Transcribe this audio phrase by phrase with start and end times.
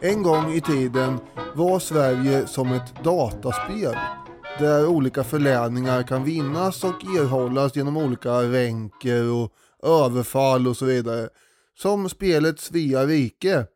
[0.00, 1.18] En gång i tiden
[1.54, 3.96] var Sverige som ett dataspel
[4.58, 9.52] där olika förläningar kan vinnas och erhållas genom olika ränker och
[9.82, 11.28] överfall och så vidare.
[11.78, 13.66] Som spelet Svea rike.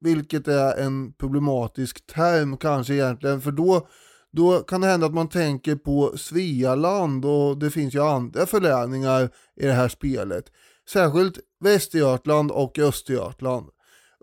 [0.00, 3.88] Vilket är en problematisk term kanske egentligen för då,
[4.32, 9.30] då kan det hända att man tänker på Svealand och det finns ju andra förläningar
[9.56, 10.44] i det här spelet.
[10.88, 13.66] Särskilt Västergötland och Östergötland.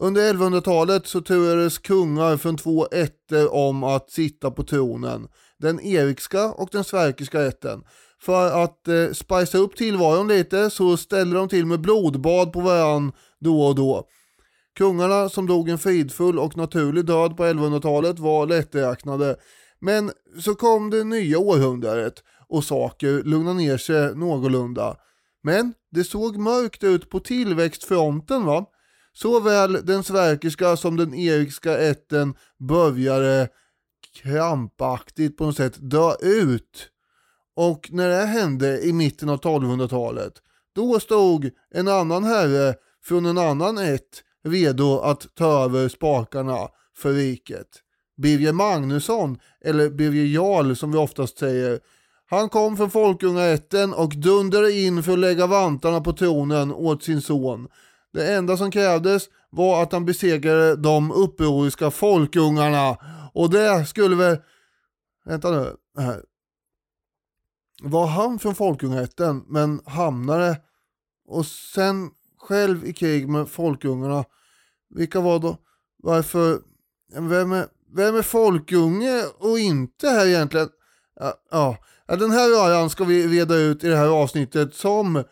[0.01, 5.27] Under 1100-talet så turades kungar från två ätter om att sitta på tronen.
[5.57, 7.83] Den erikska och den sverkiska ätten.
[8.21, 13.11] För att eh, spicea upp tillvaron lite så ställde de till med blodbad på varann
[13.39, 14.07] då och då.
[14.77, 19.35] Kungarna som dog en fridfull och naturlig död på 1100-talet var lätträknade.
[19.79, 22.13] Men så kom det nya århundradet
[22.47, 24.97] och saker lugnade ner sig någorlunda.
[25.43, 28.65] Men det såg mörkt ut på tillväxtfronten va.
[29.13, 33.49] Såväl den sverkiska som den erikska ätten började
[34.15, 36.89] krampaktigt på något sätt dö ut.
[37.55, 40.33] Och när det hände i mitten av 1200-talet,
[40.75, 47.13] då stod en annan herre från en annan ett redo att ta över spakarna för
[47.13, 47.67] riket.
[48.17, 51.79] Birger Magnusson, eller Birger Jarl som vi oftast säger,
[52.29, 57.21] han kom från Folkungaätten och dundrade in för att lägga vantarna på tronen åt sin
[57.21, 57.67] son.
[58.13, 62.97] Det enda som krävdes var att han besegrade de upproriska folkungarna
[63.33, 64.37] och det skulle väl...
[65.25, 65.75] Vänta nu.
[65.97, 66.23] Här.
[67.81, 70.61] Var han från folkungaätten men hamnade
[71.27, 74.25] och sen själv i krig med folkungarna.
[74.89, 75.57] Vilka var då?
[76.03, 76.59] Varför?
[77.13, 80.69] Vem är, vem är folkunge och inte här egentligen?
[81.19, 81.77] Ja, ja
[82.17, 85.23] den här röran ska vi reda ut i det här avsnittet som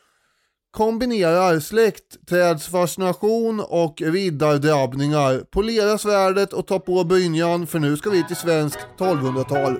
[0.71, 5.43] kombinerar släktträdsfascination och riddardrabbningar.
[5.51, 9.79] Polera svärdet och ta på brynjan för nu ska vi till svenskt 1200-tal.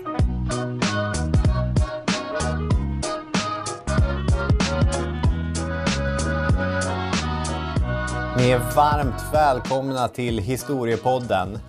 [8.37, 11.59] Ni är varmt välkomna till Historiepodden.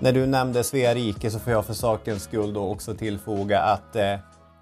[0.00, 3.96] När du nämnde Svea rike så får jag för sakens skull då också tillfoga att
[3.96, 4.14] eh,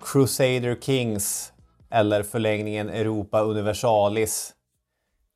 [0.05, 1.53] Crusader Kings
[1.91, 4.53] eller förlängningen Europa Universalis.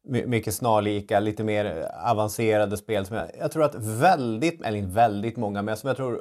[0.08, 4.94] My mycket snarlika, lite mer avancerade spel som jag, jag tror att väldigt, eller inte
[4.94, 6.20] väldigt många, men som jag tror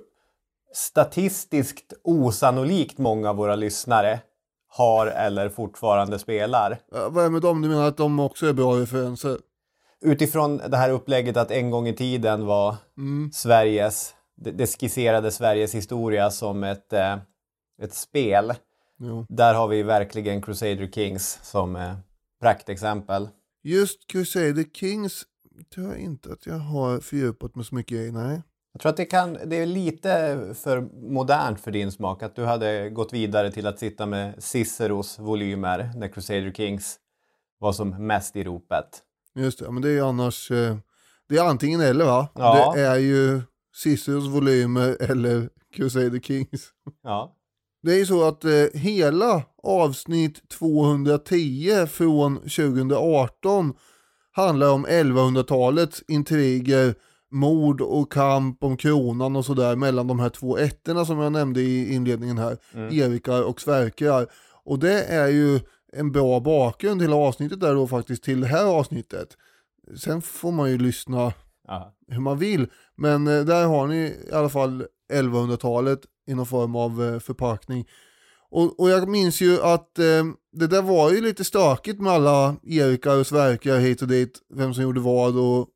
[0.73, 4.19] statistiskt osannolikt många av våra lyssnare
[4.67, 6.79] har eller fortfarande spelar.
[6.91, 7.61] Ja, vad är med dem?
[7.61, 9.37] Du menar att de också är bra referenser?
[10.01, 13.31] Utifrån det här upplägget att en gång i tiden var mm.
[13.33, 17.17] Sveriges, det, det skisserade Sveriges historia som ett, eh,
[17.81, 18.53] ett spel
[18.99, 19.25] Jo.
[19.29, 21.93] Där har vi verkligen Crusader Kings som eh,
[22.41, 23.29] praktexempel.
[23.63, 25.23] Just Crusader Kings
[25.73, 28.41] tror jag inte att jag har fördjupat mig så mycket i, nej.
[28.73, 30.81] Jag tror att det, kan, det är lite för
[31.11, 35.91] modernt för din smak att du hade gått vidare till att sitta med Ciceros volymer
[35.95, 36.99] när Crusader Kings
[37.59, 39.03] var som mest i ropet.
[39.39, 40.77] Just det, men det är ju annars, eh,
[41.29, 42.27] det är antingen eller va?
[42.35, 42.73] Ja.
[42.75, 43.41] Det är ju
[43.75, 46.69] Ciceros volymer eller Crusader Kings.
[47.03, 47.35] Ja.
[47.81, 53.73] Det är ju så att eh, hela avsnitt 210 från 2018
[54.31, 56.95] handlar om 1100-talets intriger,
[57.31, 61.61] mord och kamp om kronan och sådär mellan de här två ätterna som jag nämnde
[61.61, 62.99] i inledningen här, mm.
[62.99, 64.27] Erikar och Sverkar.
[64.63, 65.59] Och det är ju
[65.93, 69.37] en bra bakgrund till avsnittet där då faktiskt till det här avsnittet.
[69.97, 71.33] Sen får man ju lyssna
[71.69, 71.93] Aha.
[72.07, 76.75] hur man vill, men eh, där har ni i alla fall 1100-talet i någon form
[76.75, 77.87] av eh, förpackning.
[78.51, 82.55] Och, och jag minns ju att eh, det där var ju lite stökigt med alla
[82.63, 85.67] Erika och Sverker hit och dit, vem som gjorde vad och,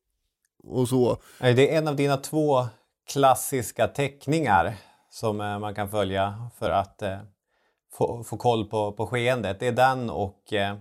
[0.63, 1.18] och så.
[1.40, 2.68] Det är en av dina två
[3.13, 4.75] klassiska teckningar
[5.09, 7.03] som eh, man kan följa för att
[7.98, 9.59] få, få koll på, på skeendet.
[9.59, 10.76] Det är den och eh,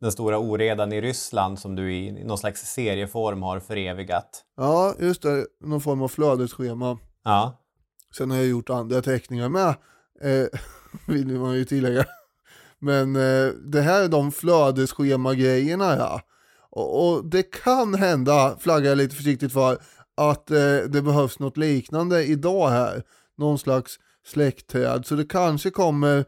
[0.00, 4.44] den stora oredan i Ryssland som du i någon slags serieform har förevigat.
[4.56, 5.46] Ja, just det.
[5.60, 6.98] Någon form av flödesschema.
[7.24, 7.62] Ja.
[8.16, 9.68] Sen har jag gjort andra teckningar med,
[10.22, 10.46] eh,
[11.06, 12.04] vill man ju tillägga.
[12.78, 16.20] Men eh, det här är de flödesschema-grejerna ja.
[16.70, 19.78] Och, och, det kan hända, flaggar jag lite försiktigt för,
[20.16, 23.02] att eh, det behövs något liknande idag här.
[23.38, 25.06] Någon slags släktträd.
[25.06, 26.24] Så det kanske kommer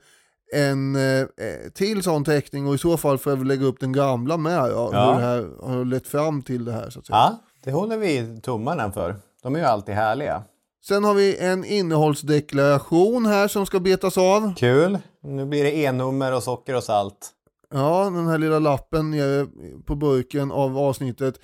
[0.53, 1.27] en eh,
[1.75, 4.59] till sån teckning och i så fall får jag väl lägga upp den gamla med.
[4.59, 5.13] Ja, ja.
[5.13, 6.91] Hur det här har lett fram till det här.
[6.91, 7.17] Så att säga.
[7.17, 9.17] Ja, det håller vi tummarna för.
[9.43, 10.43] De är ju alltid härliga.
[10.87, 14.55] Sen har vi en innehållsdeklaration här som ska betas av.
[14.55, 14.99] Kul!
[15.23, 17.31] Nu blir det E-nummer och socker och salt.
[17.71, 19.47] Ja, den här lilla lappen nere
[19.87, 21.35] på burken av avsnittet.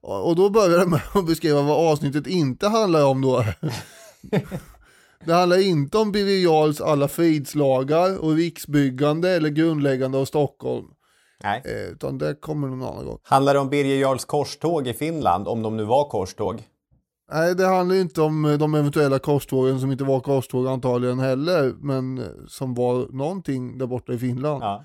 [0.00, 3.44] Och då börjar det med att beskriva vad avsnittet inte handlar om då.
[5.26, 10.86] Det handlar inte om Birger Jarls alla fridslagar och riksbyggande eller grundläggande av Stockholm.
[11.42, 11.62] Nej.
[11.64, 13.18] Eh, utan det kommer någon annan gång.
[13.22, 16.62] Handlar det om Birger Jarls korståg i Finland, om de nu var korståg?
[17.32, 21.74] Nej, det handlar inte om eh, de eventuella korstågen som inte var korståg antagligen heller,
[21.78, 24.62] men eh, som var någonting där borta i Finland.
[24.62, 24.84] Ja.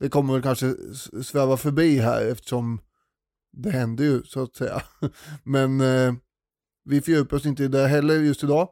[0.00, 0.74] Det kommer väl kanske
[1.22, 2.80] sväva förbi här eftersom
[3.52, 4.82] det händer ju så att säga.
[5.44, 6.14] Men eh,
[6.84, 8.68] vi fördjupar oss inte i det heller just idag.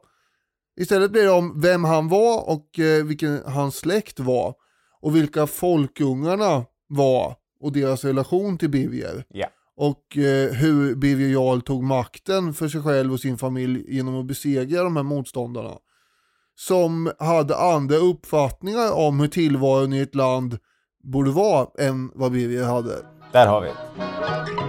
[0.79, 4.53] Istället blir det om vem han var och eh, vilken hans släkt var
[5.01, 9.25] och vilka folkungarna var och deras relation till Birger.
[9.29, 9.47] Ja.
[9.77, 14.25] Och eh, hur Birger Jarl tog makten för sig själv och sin familj genom att
[14.25, 15.73] besegra de här motståndarna.
[16.55, 20.57] Som hade andra uppfattningar om hur tillvaron i ett land
[21.03, 22.95] borde vara än vad Birger hade.
[23.31, 24.68] Där har vi det.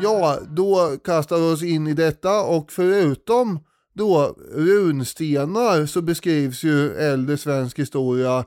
[0.00, 3.58] Ja, då kastar vi oss in i detta och förutom
[3.92, 8.44] då runstenar så beskrivs ju äldre svensk historia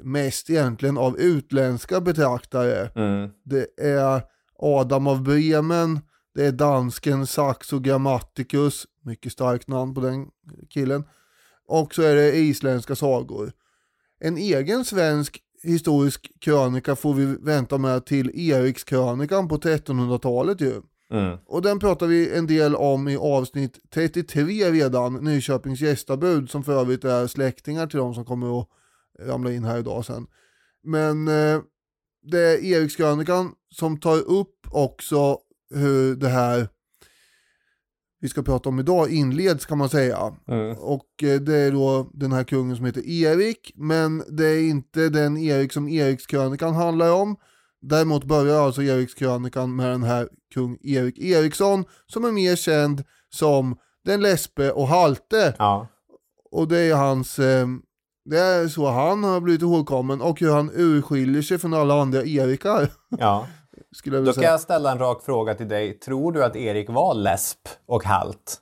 [0.00, 2.90] mest egentligen av utländska betraktare.
[3.44, 4.22] Det är
[4.58, 6.00] Adam av Bremen,
[6.34, 10.26] det är dansken Saxo Grammaticus, mycket starkt namn på den
[10.70, 11.04] killen.
[11.66, 13.52] Och så är det isländska sagor.
[14.20, 20.82] En egen svensk historisk krönika får vi vänta med till Erikskrönikan på 1300-talet ju.
[21.46, 26.80] Och den pratar vi en del om i avsnitt 33 redan, Nyköpings gästabud, som för
[26.80, 28.68] övrigt är släktingar till de som kommer att
[29.20, 30.26] ramla in här idag sen.
[30.82, 31.60] Men eh,
[32.22, 35.38] det är Erikskrönikan som tar upp också
[35.74, 36.68] hur det här
[38.22, 40.18] vi ska prata om idag inleds kan man säga.
[40.78, 45.08] Och eh, det är då den här kungen som heter Erik, men det är inte
[45.08, 47.36] den Erik som Erikskrönikan handlar om.
[47.80, 53.76] Däremot börjar alltså Erikskrönikan med den här kung Erik Eriksson som är mer känd som
[54.04, 55.54] den lesbe och halte.
[55.58, 55.88] Ja.
[56.50, 57.66] Och det är hans, eh,
[58.24, 62.22] det är så han har blivit ihågkommen och hur han urskiljer sig från alla andra
[62.24, 62.90] Erikar.
[63.18, 63.46] ja.
[63.94, 65.98] Skulle jag Då kan jag ställa en rak fråga till dig.
[65.98, 68.58] Tror du att Erik var lesb och halt?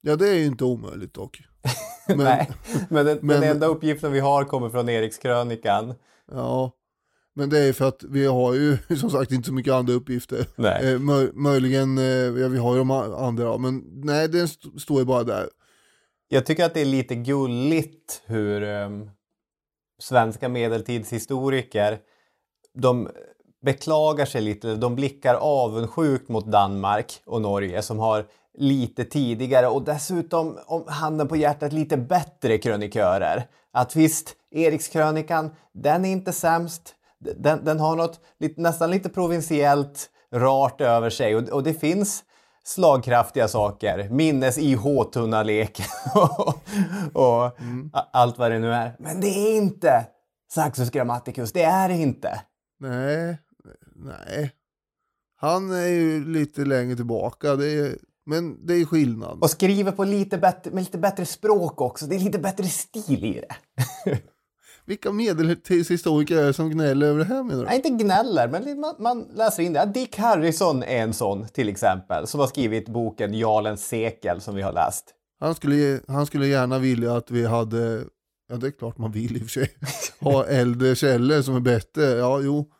[0.00, 1.40] Ja det är ju inte omöjligt dock.
[2.08, 2.50] Men, Nej,
[2.90, 5.94] men den, men- den enda uppgiften vi har kommer från Erikskrönikan.
[6.32, 6.70] Ja,
[7.34, 10.46] men det är för att vi har ju som sagt inte så mycket andra uppgifter.
[10.56, 10.92] Nej.
[10.92, 14.98] Eh, möj- möjligen, eh, ja, vi har ju de andra, men nej den st- står
[14.98, 15.48] ju bara där.
[16.28, 19.10] Jag tycker att det är lite gulligt hur um,
[20.00, 21.98] svenska medeltidshistoriker
[22.74, 23.08] de
[23.64, 28.24] beklagar sig lite, de blickar avundsjukt mot Danmark och Norge som har
[28.58, 33.46] lite tidigare och dessutom, om handen på hjärtat, lite bättre krönikörer.
[33.72, 36.94] Att visst, Erikskrönikan, den är inte sämst.
[37.36, 42.24] Den, den har något lite, nästan lite provinsiellt rart över sig och, och det finns
[42.64, 44.08] slagkraftiga saker.
[44.10, 46.54] Minnes IH-tunnaleken och,
[47.14, 47.44] och
[47.92, 48.96] a- allt vad det nu är.
[48.98, 50.06] Men det är inte
[50.52, 52.40] Saxus Grammaticus, det är det inte.
[52.80, 53.38] Nej,
[53.98, 54.52] nej.
[55.36, 59.38] Han är ju lite längre tillbaka, det är, men det är skillnad.
[59.42, 62.06] Och skriver på lite bättre, med lite bättre språk också.
[62.06, 63.56] Det är lite bättre stil i det.
[64.88, 67.64] Vilka medeltidshistoriker är det som gnäller över det här menar du?
[67.64, 69.90] Nej, inte gnäller, men man, man läser in det.
[69.94, 74.62] Dick Harrison är en sån till exempel, som har skrivit boken Jarlens sekel som vi
[74.62, 75.14] har läst.
[75.40, 78.04] Han skulle, han skulle gärna vilja att vi hade,
[78.48, 79.70] ja det är klart man vill i och för sig,
[80.20, 82.04] ha äldre källor som är bättre.
[82.04, 82.70] Ja, jo.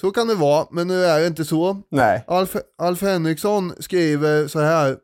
[0.00, 1.82] Så kan det vara, men nu är det inte så.
[1.90, 2.24] Nej.
[2.26, 4.96] Alf, Alf Henriksson skriver så här.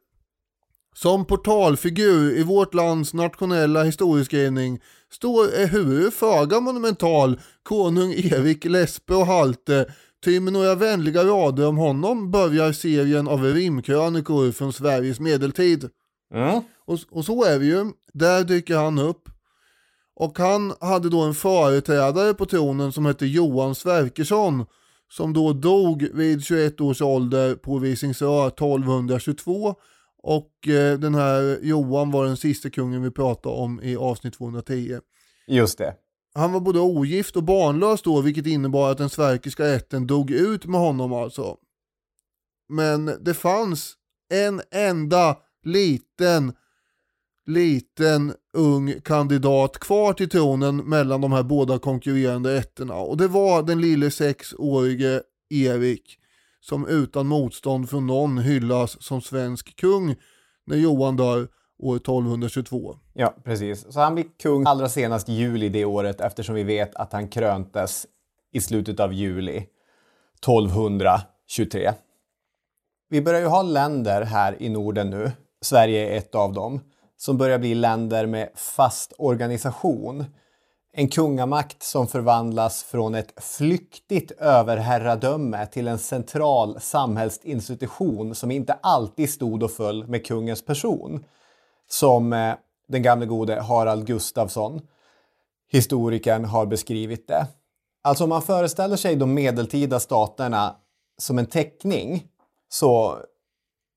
[0.96, 4.80] Som portalfigur i vårt lands nationella historieskrivning
[5.12, 9.86] står ehuru föga monumental konung Erik Lespe och Halte
[10.24, 15.90] Ty med några vänliga rader om honom börjar serien av rimkrönikor från Sveriges medeltid.
[16.34, 16.60] Mm.
[16.86, 17.92] Och, och så är det ju.
[18.12, 19.28] Där dyker han upp.
[20.16, 24.66] Och han hade då en företrädare på tronen som hette Johan Sverkersson
[25.16, 29.74] som då dog vid 21 års ålder på Visingsö 1222
[30.22, 34.98] och eh, den här Johan var den sista kungen vi pratade om i avsnitt 210.
[35.46, 35.94] Just det.
[36.34, 40.66] Han var både ogift och barnlös då vilket innebar att den sverkiska ätten dog ut
[40.66, 41.56] med honom alltså.
[42.68, 43.94] Men det fanns
[44.32, 46.52] en enda liten,
[47.46, 53.62] liten ung kandidat kvar till tronen mellan de här båda konkurrerande ätterna och det var
[53.62, 56.18] den lille sexårige Erik
[56.60, 60.16] som utan motstånd från någon hyllas som svensk kung
[60.66, 61.48] när Johan dör
[61.78, 62.96] år 1222.
[63.12, 63.92] Ja, precis.
[63.92, 68.06] Så han blir kung allra senast juli det året eftersom vi vet att han kröntes
[68.52, 71.92] i slutet av juli 1223.
[73.08, 76.80] Vi börjar ju ha länder här i Norden nu, Sverige är ett av dem,
[77.24, 80.24] som börjar bli länder med fast organisation.
[80.92, 89.30] En kungamakt som förvandlas från ett flyktigt överherradöme till en central samhällsinstitution som inte alltid
[89.30, 91.24] stod och föll med kungens person.
[91.88, 92.54] Som eh,
[92.88, 94.80] den gamle gode Harald Gustafsson,
[95.70, 97.46] historikern, har beskrivit det.
[98.02, 100.76] Alltså om man föreställer sig de medeltida staterna
[101.18, 102.26] som en teckning
[102.68, 103.18] så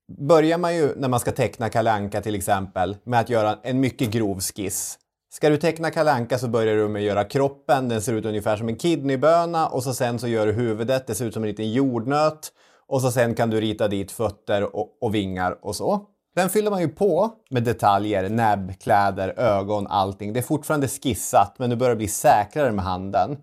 [0.08, 4.10] börjar man ju när man ska teckna kalanka till exempel med att göra en mycket
[4.10, 4.98] grov skiss.
[5.30, 8.56] Ska du teckna kalanka så börjar du med att göra kroppen, den ser ut ungefär
[8.56, 11.48] som en kidneyböna och så sen så gör du huvudet, det ser ut som en
[11.48, 12.52] liten jordnöt
[12.86, 16.00] och så sen kan du rita dit fötter och, och vingar och så.
[16.34, 20.32] Den fyller man ju på med detaljer, näbb, kläder, ögon, allting.
[20.32, 23.36] Det är fortfarande skissat men du börjar bli säkrare med handen.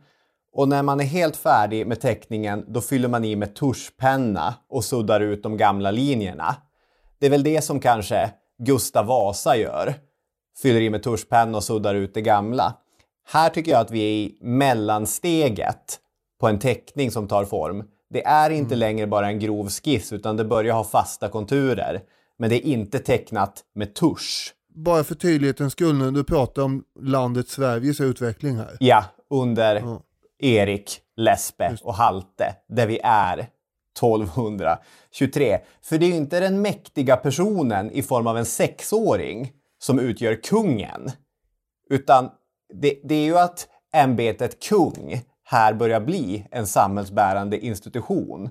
[0.55, 4.83] Och när man är helt färdig med teckningen då fyller man i med tuschpenna och
[4.83, 6.55] suddar ut de gamla linjerna.
[7.19, 9.93] Det är väl det som kanske Gustav Vasa gör.
[10.61, 12.73] Fyller i med tuschpenna och suddar ut det gamla.
[13.27, 15.99] Här tycker jag att vi är i mellansteget
[16.39, 17.83] på en teckning som tar form.
[18.09, 22.01] Det är inte längre bara en grov skiss utan det börjar ha fasta konturer.
[22.37, 24.53] Men det är inte tecknat med tusch.
[24.75, 28.77] Bara för tydlighetens skull nu, du pratar om landet Sveriges utveckling här.
[28.79, 30.01] Ja, under Ja.
[30.39, 33.37] Erik, Lesbe och Halte, där vi är
[33.99, 35.59] 1223.
[35.81, 40.35] För det är ju inte den mäktiga personen i form av en sexåring som utgör
[40.43, 41.11] kungen.
[41.89, 42.29] Utan
[42.73, 48.49] det, det är ju att ämbetet kung här börjar bli en samhällsbärande institution.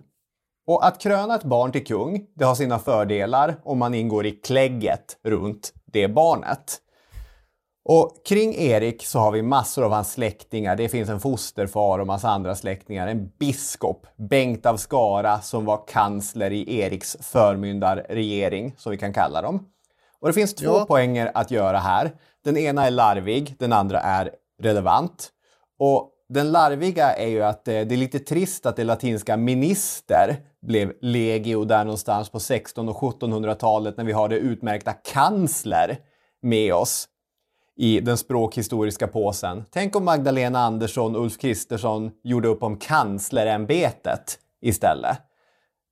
[0.66, 4.30] Och att kröna ett barn till kung, det har sina fördelar om man ingår i
[4.30, 6.80] klägget runt det barnet.
[7.84, 10.76] Och kring Erik så har vi massor av hans släktingar.
[10.76, 13.06] Det finns en fosterfar och massa andra släktingar.
[13.06, 19.42] En biskop, Bengt av Skara, som var kansler i Eriks förmyndarregering, som vi kan kalla
[19.42, 19.68] dem.
[20.20, 20.84] Och det finns två Ja.
[20.86, 22.12] poänger att göra här.
[22.44, 24.30] Den ena är larvig, den andra är
[24.62, 25.30] relevant.
[25.78, 30.36] Och den larviga är ju att eh, det är lite trist att det latinska minister
[30.66, 35.98] blev legio där någonstans på 1600 och 1700-talet när vi har det utmärkta kansler
[36.42, 37.08] med oss
[37.76, 39.64] i den språkhistoriska påsen.
[39.70, 45.18] Tänk om Magdalena Andersson och Ulf Kristersson gjorde upp om kanslerämbetet istället.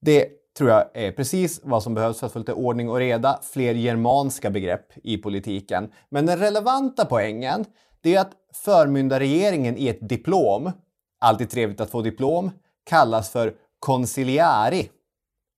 [0.00, 3.40] Det tror jag är precis vad som behövs för att få lite ordning och reda,
[3.52, 5.92] fler germanska begrepp i politiken.
[6.08, 7.64] Men den relevanta poängen,
[8.00, 10.72] det är att förmyndarregeringen i ett diplom,
[11.20, 12.50] alltid trevligt att få diplom,
[12.84, 14.90] kallas för conciliari,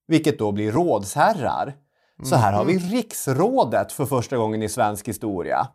[0.07, 1.75] vilket då blir rådsherrar.
[2.25, 5.69] Så här har vi riksrådet för första gången i svensk historia.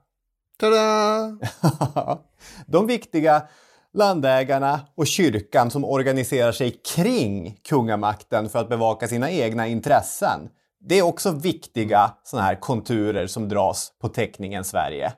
[0.60, 1.38] Tada!
[2.68, 3.42] De viktiga
[3.94, 10.50] landägarna och kyrkan som organiserar sig kring kungamakten för att bevaka sina egna intressen.
[10.80, 15.14] Det är också viktiga sådana här konturer som dras på teckningen Sverige.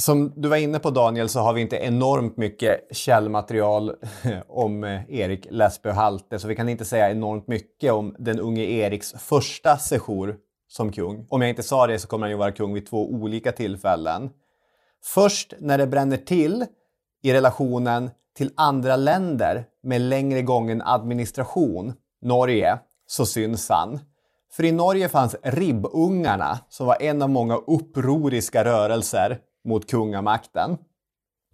[0.00, 3.88] Som du var inne på Daniel så har vi inte enormt mycket källmaterial
[4.22, 8.40] eh, om eh, Erik Lesbö Halte så vi kan inte säga enormt mycket om den
[8.40, 10.36] unge Eriks första sejour
[10.68, 11.26] som kung.
[11.30, 14.30] Om jag inte sa det så kommer han ju vara kung vid två olika tillfällen.
[15.04, 16.66] Först när det bränner till
[17.22, 21.92] i relationen till andra länder med längre gången administration,
[22.22, 24.00] Norge, så syns han.
[24.52, 30.78] För i Norge fanns ribbungarna som var en av många upproriska rörelser mot kungamakten.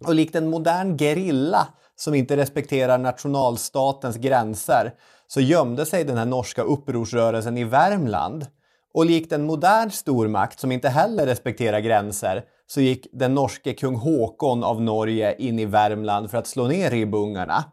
[0.05, 4.93] Och likt en modern gerilla som inte respekterar nationalstatens gränser
[5.27, 8.47] så gömde sig den här norska upprorsrörelsen i Värmland.
[8.93, 13.95] Och likt en modern stormakt som inte heller respekterar gränser så gick den norske kung
[13.95, 17.63] Håkon av Norge in i Värmland för att slå ner ribbungarna.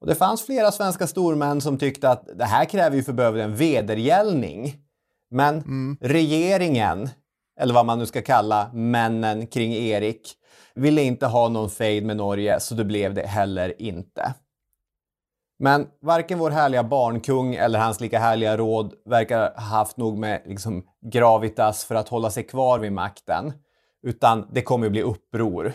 [0.00, 3.56] Och det fanns flera svenska stormän som tyckte att det här kräver ju för en
[3.56, 4.76] vedergällning.
[5.30, 5.96] Men mm.
[6.00, 7.08] regeringen
[7.60, 10.34] eller vad man nu ska kalla männen kring Erik,
[10.74, 14.34] ville inte ha någon fejd med Norge så det blev det heller inte.
[15.58, 20.42] Men varken vår härliga barnkung eller hans lika härliga råd verkar ha haft nog med
[20.46, 23.52] liksom, gravitas för att hålla sig kvar vid makten.
[24.02, 25.72] Utan det kommer bli uppror.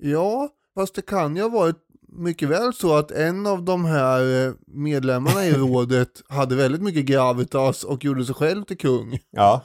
[0.00, 4.46] Ja, fast det kan ju ha varit mycket väl så att en av de här
[4.46, 9.18] eh, medlemmarna i rådet hade väldigt mycket gravitas och gjorde sig själv till kung.
[9.30, 9.64] Ja.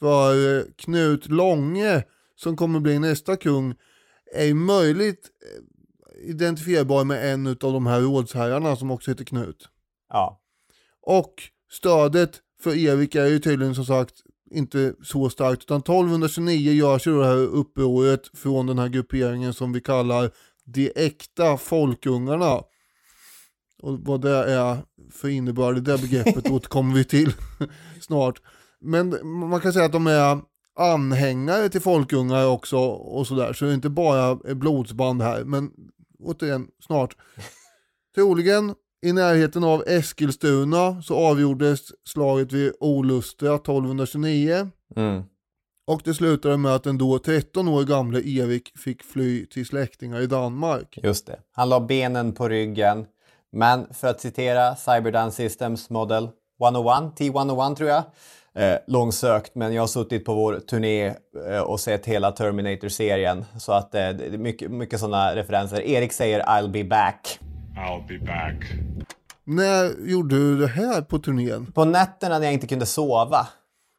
[0.00, 2.02] För eh, Knut Långe,
[2.36, 3.74] som kommer bli nästa kung,
[4.34, 9.68] är möjligt eh, identifierbar med en av de här rådsherrarna som också heter Knut.
[10.08, 10.40] Ja.
[11.02, 11.34] Och
[11.70, 14.14] stödet för Erik är ju tydligen som sagt
[14.54, 19.72] inte så starkt, utan 1229 görs ju det här upproret från den här grupperingen som
[19.72, 20.30] vi kallar
[20.64, 22.62] de äkta folkungarna.
[23.82, 24.78] Och vad det är
[25.12, 27.32] för innebörd i det begreppet återkommer vi till
[28.00, 28.42] snart.
[28.80, 30.40] Men man kan säga att de är
[30.78, 33.52] anhängare till folkungar också och sådär.
[33.52, 35.44] Så det är inte bara blodsband här.
[35.44, 35.70] Men
[36.18, 37.16] återigen, snart.
[38.14, 44.68] Troligen i närheten av Eskilstuna så avgjordes slaget vid Olustra 1229.
[44.96, 45.22] Mm.
[45.86, 50.20] Och det slutade med att den då 13 år gamle Erik fick fly till släktingar
[50.20, 50.98] i Danmark.
[51.02, 51.38] Just det.
[51.52, 53.06] Han la benen på ryggen.
[53.52, 56.28] Men för att citera Cyberdance Systems Model
[56.62, 58.02] 101, T101 tror jag,
[58.54, 61.14] eh, långsökt, men jag har suttit på vår turné
[61.48, 63.44] eh, och sett hela Terminator-serien.
[63.58, 65.80] Så att eh, det är mycket, mycket sådana referenser.
[65.80, 67.40] Erik säger I'll be back.
[67.76, 68.64] I'll be back.
[69.44, 71.72] När gjorde du det här på turnén?
[71.72, 73.48] På nätterna när jag inte kunde sova.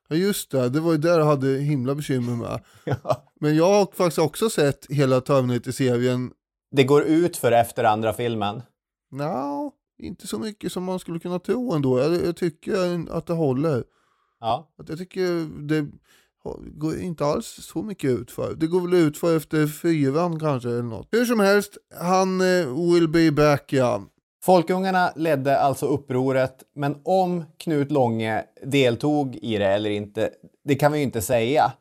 [0.07, 2.59] Ja just det, det var ju där jag hade himla bekymmer med.
[2.85, 3.31] ja.
[3.39, 6.31] Men jag har faktiskt också sett hela Terminator-serien.
[6.71, 8.61] Det går ut för efter andra filmen.
[9.11, 11.99] No, inte så mycket som man skulle kunna tro ändå.
[11.99, 13.83] Jag, jag tycker att det håller.
[14.39, 14.73] Ja.
[14.77, 15.88] Att jag tycker det
[16.53, 18.55] går inte alls så mycket ut för.
[18.55, 21.08] Det går väl ut för efter fyran kanske eller något.
[21.12, 24.01] Hur som helst, han eh, will be back ja.
[24.43, 30.29] Folkungarna ledde alltså upproret, men om Knut Långe deltog i det eller inte,
[30.63, 31.73] det kan vi ju inte säga.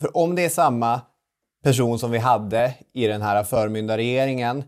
[0.00, 1.00] För om det är samma
[1.64, 4.64] person som vi hade i den här förmyndarregeringen,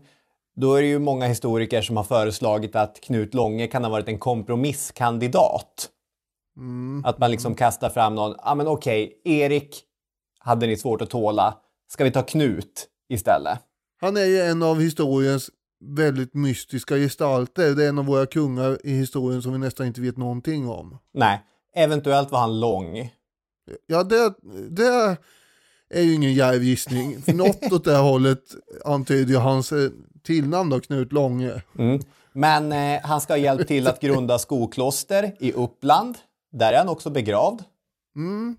[0.55, 4.07] då är det ju många historiker som har föreslagit att Knut Långe kan ha varit
[4.07, 5.89] en kompromisskandidat.
[6.59, 7.05] Mm.
[7.05, 9.83] Att man liksom kastar fram någon, ja ah, men okej, okay, Erik
[10.39, 11.57] hade ni svårt att tåla.
[11.91, 13.59] Ska vi ta Knut istället?
[14.01, 17.75] Han är ju en av historiens väldigt mystiska gestalter.
[17.75, 20.97] Det är en av våra kungar i historien som vi nästan inte vet någonting om.
[21.13, 21.41] Nej,
[21.75, 23.11] eventuellt var han lång.
[23.87, 24.33] Ja, det,
[24.69, 25.17] det
[25.89, 27.21] är ju ingen djärv gissning.
[27.21, 28.43] För något åt det hållet
[28.85, 29.89] antyder ju hans eh,
[30.23, 31.61] tillnamn då, Knut Långe.
[31.77, 31.99] Mm.
[32.33, 36.17] Men eh, han ska ha hjälpt till att grunda skokloster i Uppland.
[36.51, 37.63] Där är han också begravd.
[38.15, 38.57] Mm,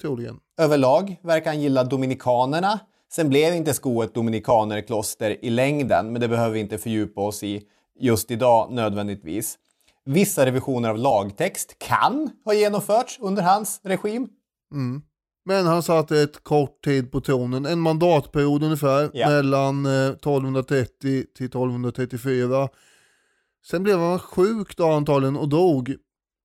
[0.00, 0.40] troligen.
[0.58, 2.80] Överlag verkar han gilla dominikanerna.
[3.12, 7.42] Sen blev inte Sko ett dominikanerkloster i längden, men det behöver vi inte fördjupa oss
[7.42, 7.62] i
[8.00, 9.58] just idag nödvändigtvis.
[10.04, 14.28] Vissa revisioner av lagtext kan ha genomförts under hans regim.
[14.72, 15.02] Mm.
[15.44, 19.28] Men han satt ett kort tid på tronen, en mandatperiod ungefär, ja.
[19.28, 22.68] mellan 1230 eh, till 1234.
[23.66, 25.96] Sen blev han sjuk då antagligen och dog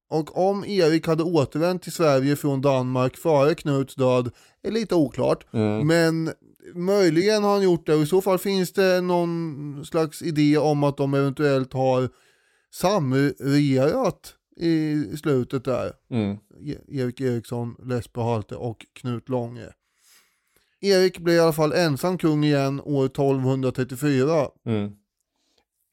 [0.10, 4.32] och om Erik hade återvänt till Sverige från Danmark före Knuts död
[4.64, 5.54] är lite oklart.
[5.54, 5.88] Mm.
[5.88, 6.32] Men
[6.74, 10.84] möjligen har han gjort det och i så fall finns det någon slags idé om
[10.84, 12.10] att de eventuellt har
[12.74, 15.92] samregerat i slutet där.
[16.10, 16.38] Mm.
[16.62, 19.68] E- Erik Eriksson, Lesbe Halte och Knut Långe.
[20.82, 24.48] Erik blev i alla fall ensam kung igen år 1234.
[24.66, 24.92] Mm.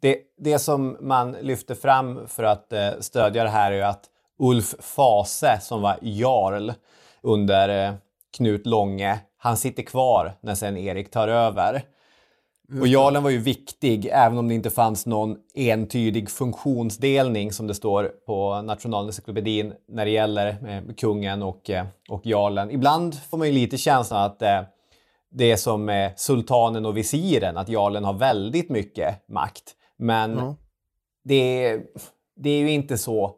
[0.02, 4.04] Det, det som man lyfter fram för att eh, stödja det här är att
[4.38, 6.72] Ulf Fase som var jarl
[7.22, 7.94] under eh,
[8.36, 11.82] Knut Långe, han sitter kvar när sen Erik tar över.
[12.80, 17.74] Och jarlen var ju viktig, även om det inte fanns någon entydig funktionsdelning som det
[17.74, 22.70] står på Nationalencyklopedin när det gäller eh, kungen och, eh, och jarlen.
[22.70, 24.62] Ibland får man ju lite känslan att eh,
[25.30, 29.74] det är som sultanen och visiren, att jarlen har väldigt mycket makt.
[29.98, 30.56] Men Ja.
[31.24, 31.76] det,
[32.36, 33.36] det är ju inte så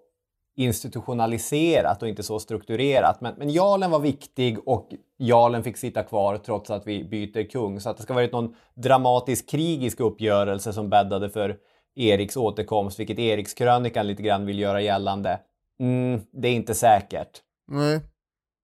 [0.56, 3.20] institutionaliserat och inte så strukturerat.
[3.20, 4.88] Men, men jarlen var viktig och
[5.18, 7.80] jarlen fick sitta kvar trots att vi byter kung.
[7.80, 11.56] Så att det ska ha varit någon dramatisk krigisk uppgörelse som bäddade för
[11.96, 15.40] Eriks återkomst, vilket Erikskrönikan lite grann vill göra gällande.
[15.80, 17.42] Mm, det är inte säkert.
[17.68, 18.00] Nej.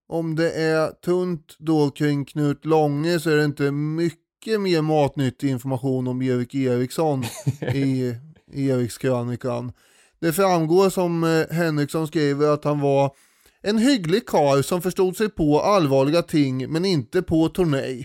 [0.09, 5.51] Om det är tunt då kring Knut Långe så är det inte mycket mer matnyttig
[5.51, 7.25] information om Erik Eriksson
[7.75, 8.15] i,
[8.53, 9.73] Erikskrönikan.
[10.21, 13.15] Det framgår som eh, Henriksson skriver att han var
[13.63, 18.05] en hygglig karl som förstod sig på allvarliga ting men inte på turné.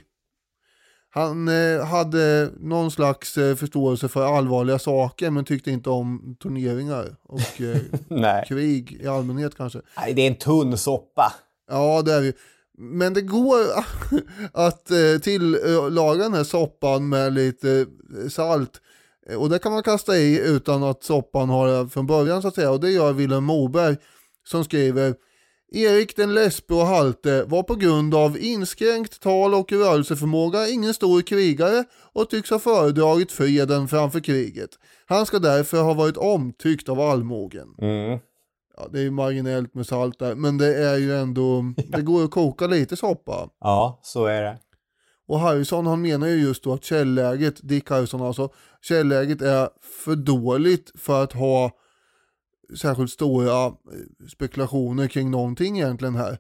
[1.10, 7.16] Han eh, hade någon slags eh, förståelse för allvarliga saker men tyckte inte om turneringar
[7.24, 9.82] och eh, krig i allmänhet kanske.
[9.98, 11.34] Nej, det är en tunn soppa.
[11.70, 12.34] Ja, det är det.
[12.78, 13.58] Men det går
[14.54, 17.86] att eh, tillaga den här soppan med lite
[18.22, 18.82] eh, salt.
[19.30, 22.48] Eh, och det kan man kasta i utan att soppan har det från början så
[22.48, 22.72] att säga.
[22.72, 23.98] Och det gör Vilhelm Moberg
[24.44, 25.16] som skriver
[25.72, 31.22] Erik den lesbe och halte var på grund av inskränkt tal och rörelseförmåga ingen stor
[31.22, 31.84] krigare
[32.14, 34.70] och tycks ha föredragit freden framför kriget.
[35.06, 37.68] Han ska därför ha varit omtyckt av allmogen.
[37.82, 38.20] Mm.
[38.78, 42.24] Ja, det är ju marginellt med salt där, men det är ju ändå, det går
[42.24, 43.50] att koka lite soppa.
[43.60, 44.60] Ja, så är det.
[45.28, 48.50] Och Harrison han menar ju just då att källäget, Dick Harrison alltså,
[48.82, 49.70] källäget är
[50.06, 51.72] för dåligt för att ha
[52.82, 53.74] särskilt stora eh,
[54.32, 56.38] spekulationer kring någonting egentligen här.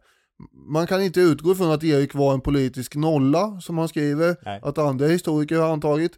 [0.71, 4.60] Man kan inte utgå från att Erik var en politisk nolla som han skriver, Nej.
[4.63, 6.12] att andra historiker har antagit.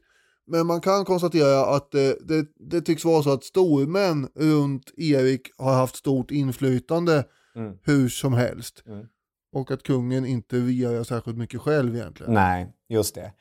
[0.47, 5.41] Men man kan konstatera att eh, det, det tycks vara så att stormän runt Erik
[5.57, 7.23] har haft stort inflytande
[7.55, 7.77] Mm.
[7.83, 8.83] hur som helst.
[8.88, 9.05] Mm.
[9.53, 12.33] Och att kungen inte regerar särskilt mycket själv egentligen.
[12.33, 13.31] Nej, just det.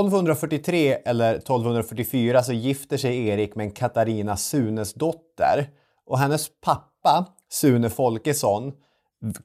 [0.00, 5.70] 1243 eller 1244 så gifter sig Erik med en Katarina Sunes dotter.
[6.06, 8.72] Och hennes pappa, Sune Folkesson,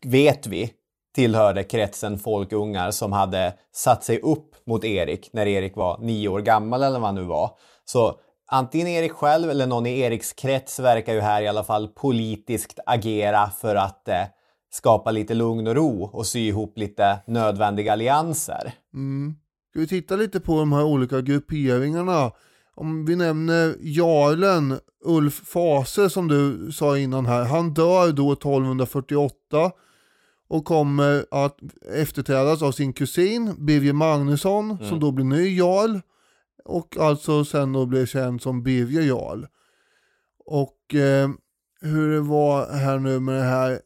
[0.02, 0.72] vet vi
[1.16, 6.40] tillhörde kretsen folkungar som hade satt sig upp mot Erik när Erik var nio år
[6.40, 7.52] gammal eller vad han nu var.
[7.86, 11.88] Så antingen Erik själv eller någon i Eriks krets verkar ju här i alla fall
[11.88, 14.24] politiskt agera för att eh,
[14.72, 18.74] skapa lite lugn och ro och sy ihop lite nödvändiga allianser.
[18.94, 19.36] Mm.
[19.70, 22.32] Ska vi titta lite på de här olika grupperingarna?
[22.76, 27.44] Om vi nämner jarlen Ulf Fase som du sa innan här.
[27.46, 29.72] Han dör då 1248
[30.52, 31.58] och kommer att
[31.96, 36.00] efterträdas av sin kusin Birger Magnusson som då blir ny jarl
[36.66, 39.46] och alltså sen då blir känd som Birger jarl.
[40.46, 41.30] Och eh,
[41.82, 43.80] hur det var här nu med det här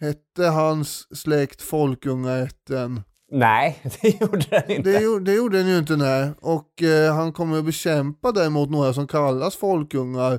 [0.00, 3.00] Hette hans släkt Folkungaätten?
[3.30, 4.90] Nej, det gjorde den inte.
[4.90, 6.30] Det, gjorde- det gjorde den ju inte nej.
[6.40, 10.38] Och eh, han kommer att bekämpa däremot några som kallas folkungar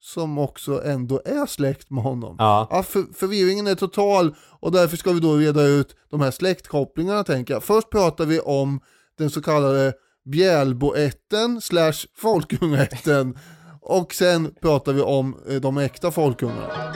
[0.00, 2.36] som också ändå är släkt med honom.
[2.38, 2.84] Ja.
[2.86, 7.54] för, förvirringen är total och därför ska vi då reda ut de här släktkopplingarna tänker
[7.54, 7.64] jag.
[7.64, 8.80] Först pratar vi om
[9.18, 9.92] den så kallade
[10.24, 13.38] Bjälboätten slash folkungaätten
[13.80, 16.94] och sen pratar vi om eh, de äkta folkungarna.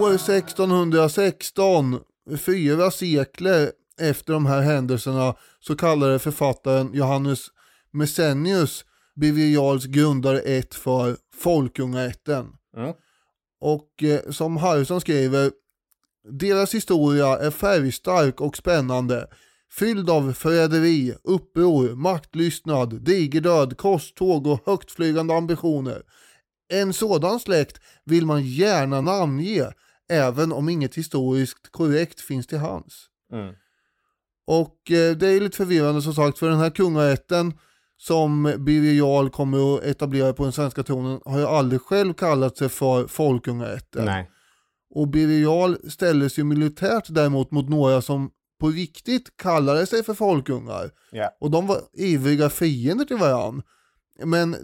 [0.00, 2.00] År 1616,
[2.38, 7.46] fyra sekler efter de här händelserna, så kallade författaren Johannes
[7.92, 8.84] Messenius
[9.16, 12.46] Birger Jarls grundare ett för Folkungaätten.
[12.76, 12.92] Mm.
[13.60, 15.50] Och eh, som Harrison skriver,
[16.30, 19.28] deras historia är färgstark och spännande,
[19.78, 26.02] fylld av förräderi, uppror, maktlystnad, digerdöd, korståg och högtflygande ambitioner.
[26.72, 29.72] En sådan släkt vill man gärna namnge,
[30.10, 33.06] även om inget historiskt korrekt finns till hands.
[33.32, 33.54] Mm.
[34.46, 37.52] Och eh, det är lite förvirrande som sagt, för den här kungaätten
[37.96, 42.56] som Birger Jarl kommer att etablera på den svenska tronen har ju aldrig själv kallat
[42.56, 44.04] sig för folkungaätten.
[44.04, 44.30] Nej.
[44.94, 48.30] Och Birger Jarl ställdes ju militärt däremot mot några som
[48.60, 50.90] på riktigt kallade sig för folkungar.
[51.10, 51.30] Ja.
[51.40, 53.62] Och de var ivriga fiender till varann.
[54.24, 54.56] Men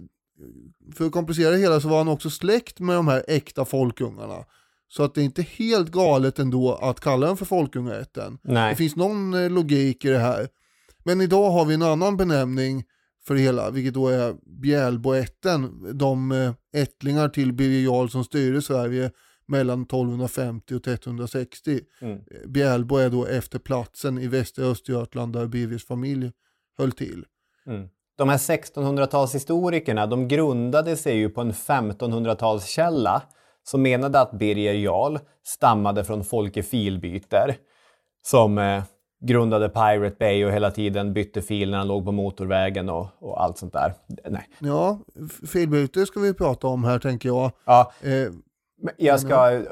[0.94, 4.44] för att komplicera det hela så var han också släkt med de här äkta folkungarna.
[4.92, 8.38] Så att det är inte helt galet ändå att kalla dem för folkungaätten.
[8.42, 8.70] Nej.
[8.70, 10.48] Det finns någon eh, logik i det här.
[11.04, 12.84] Men idag har vi en annan benämning
[13.26, 18.62] för det hela, vilket då är Bjälboätten, de eh, ättlingar till Birger Jarl som styrde
[18.62, 19.10] Sverige
[19.46, 21.80] mellan 1250 och 1360.
[22.00, 22.16] Mm.
[22.16, 26.32] Eh, Bjälbo är då efter platsen i västra Östergötland där Birgers familj
[26.78, 27.24] höll till.
[27.66, 27.88] Mm.
[28.16, 33.22] De här 1600-talshistorikerna de grundade sig ju på en 1500-talskälla
[33.64, 37.56] som menade att Birger Jarl stammade från Folke Filbyter
[38.26, 38.82] som eh,
[39.26, 43.42] grundade Pirate Bay och hela tiden bytte fil när han låg på motorvägen och, och
[43.42, 43.94] allt sånt där.
[44.28, 44.48] Nej.
[44.58, 44.98] Ja,
[45.52, 47.52] filbyte ska vi prata om här tänker jag.
[47.64, 48.32] Ja, Eh,
[48.82, 49.62] men jag, ska,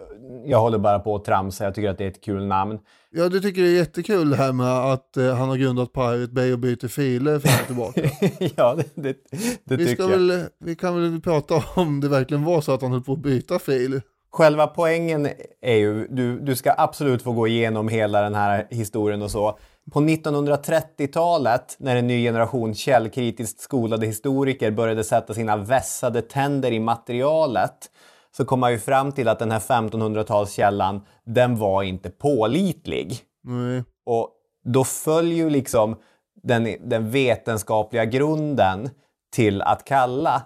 [0.45, 2.79] jag håller bara på att tramsa, jag tycker att det är ett kul namn.
[3.11, 6.33] ja, du tycker det är jättekul det här med att eh, han har grundat Pirate
[6.33, 8.01] Bay och byter filer fram och tillbaka.
[8.57, 9.17] ja, det, det,
[9.64, 10.09] det vi, tycker ska jag.
[10.09, 13.19] väl, vi kan väl prata om det verkligen var så att han höll på att
[13.19, 14.01] byta fil.
[14.31, 15.29] Själva poängen
[15.62, 19.59] är ju, du, du ska absolut få gå igenom hela den här historien och så.
[19.93, 26.81] På 1930-talet, när en ny generation källkritiskt skolade historiker började sätta sina vässade tänder i
[26.81, 27.91] materialet,
[28.37, 33.17] så kom man ju fram till att den här 1500-talskällan, den var inte pålitlig.
[33.43, 33.85] Nej.
[34.07, 34.31] Och
[34.64, 35.97] då följer ju liksom
[36.43, 38.91] den, den vetenskapliga grunden
[39.37, 40.43] till att kalla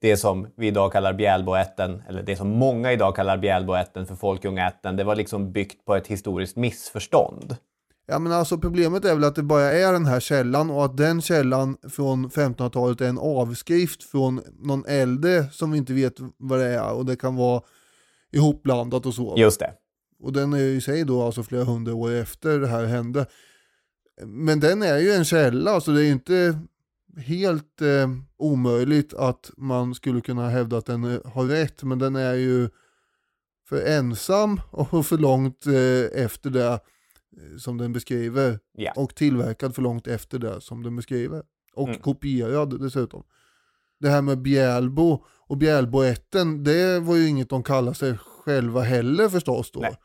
[0.00, 4.96] det som vi idag kallar Bjälboätten, eller det som många idag kallar Bjälboätten för Folkungaätten,
[4.96, 7.56] det var liksom byggt på ett historiskt missförstånd.
[8.10, 10.96] Ja men alltså problemet är väl att det bara är den här källan och att
[10.96, 16.58] den källan från 1500-talet är en avskrift från någon äldre som vi inte vet vad
[16.58, 17.62] det är och det kan vara
[18.32, 19.34] ihopblandat och så.
[19.38, 19.72] Just det.
[20.20, 23.26] Och den är ju i sig då alltså flera hundra år efter det här hände.
[24.24, 26.58] Men den är ju en källa så det är inte
[27.16, 32.34] helt eh, omöjligt att man skulle kunna hävda att den har rätt men den är
[32.34, 32.68] ju
[33.68, 36.80] för ensam och för långt eh, efter det
[37.58, 38.92] som den beskriver Ja.
[38.96, 41.42] och tillverkad för långt efter det som den beskriver.
[41.74, 42.00] Och Mm.
[42.00, 43.22] kopierad dessutom.
[44.00, 49.28] Det här med Bjälbo och Bjälboätten, det var ju inget de kallade sig själva heller
[49.28, 49.80] förstås då.
[49.80, 49.96] Nej.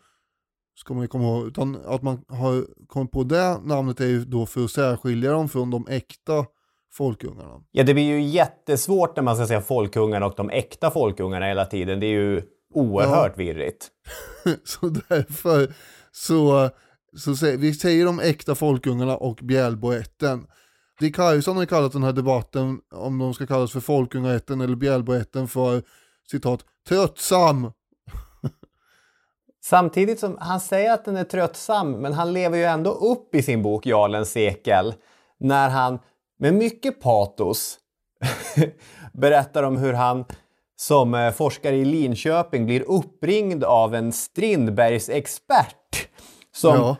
[0.75, 1.47] Ska man ju komma ihåg.
[1.47, 5.49] Utan att man har kommit på det namnet är ju då för att särskilja dem
[5.49, 6.45] från de äkta
[6.93, 7.61] folkungarna.
[7.71, 11.65] Ja, det blir ju jättesvårt när man ska säga folkungarna och de äkta folkungarna hela
[11.65, 11.99] tiden.
[11.99, 12.41] Det är ju
[12.73, 13.87] oerhört virrigt.
[14.63, 15.73] så därför
[16.11, 16.69] så,
[17.17, 20.47] så säger, vi säger de äkta folkungarna och Bjälboätten.
[20.99, 25.47] Dick Harrison har kallat den här debatten om de ska kallas för folkungaätten eller Bjälboätten
[25.47, 25.83] för
[26.31, 27.71] citat tröttsam.
[29.63, 33.41] Samtidigt som han säger att den är tröttsam, men han lever ju ändå upp i
[33.41, 34.93] sin bok Jarlens sekel
[35.39, 35.99] när han
[36.39, 37.79] med mycket patos
[39.13, 40.25] berättar om hur han
[40.75, 45.82] som eh, forskare i Linköping blir uppringd av en Strindbergsexpert
[46.55, 46.95] som Ja.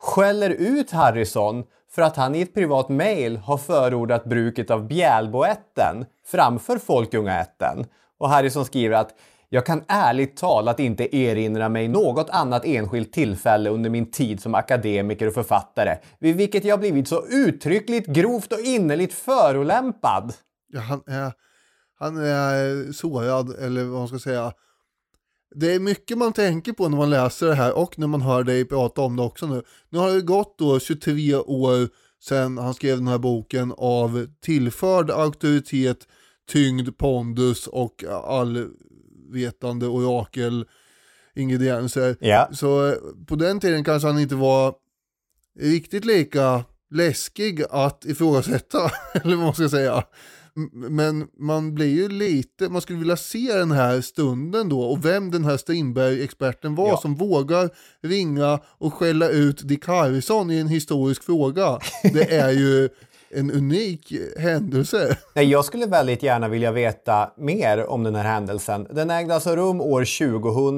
[0.00, 6.04] skäller ut Harrison för att han i ett privat mejl har förordat bruket av Bjälboätten
[6.26, 7.84] framför Folkungaätten.
[8.18, 9.14] Och Harrison skriver att
[9.48, 14.54] jag kan ärligt talat inte erinra mig något annat enskilt tillfälle under min tid som
[14.54, 20.32] akademiker och författare vid vilket jag blivit så uttryckligt grovt och innerligt förolämpad.
[20.72, 21.32] Ja, han, är,
[21.98, 24.52] han är sårad eller vad man ska säga.
[25.58, 28.44] Det är mycket man tänker på när man läser det här och när man hör
[28.44, 29.62] dig prata om det också nu.
[29.88, 31.88] Nu har det gått då 23 år
[32.22, 35.98] sedan han skrev den här boken av tillförd auktoritet,
[36.48, 40.64] tyngd, pondus och allvetande orakel
[41.34, 42.16] ingredienser.
[42.20, 42.48] Ja.
[42.52, 42.94] Så eh,
[43.26, 44.74] på den tiden kanske han inte var
[45.60, 50.04] riktigt lika läskig att ifrågasätta, eller vad man ska säga.
[50.72, 55.30] Men man blir ju lite, man skulle vilja se den här stunden då och vem
[55.30, 56.96] den här Strindberg-experten var Ja.
[56.96, 57.70] som vågar
[58.02, 61.78] ringa och skälla ut Dick Harrison i en historisk fråga.
[62.02, 62.88] Det är ju
[63.30, 65.16] en unik händelse.
[65.34, 68.86] Nej, jag skulle väldigt gärna vilja veta mer om den här händelsen.
[68.90, 70.04] Den ägde alltså rum år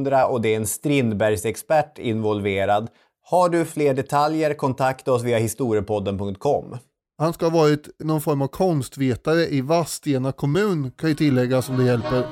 [0.03, 2.89] 2000 och det är en Strindbergsexpert involverad.
[3.25, 6.77] Har du fler detaljer, kontakta oss via historiepodden.com.
[7.21, 11.77] Han ska ha varit någon form av konstvetare i Vadstena kommun kan ju tilläggas om
[11.77, 12.25] det hjälper.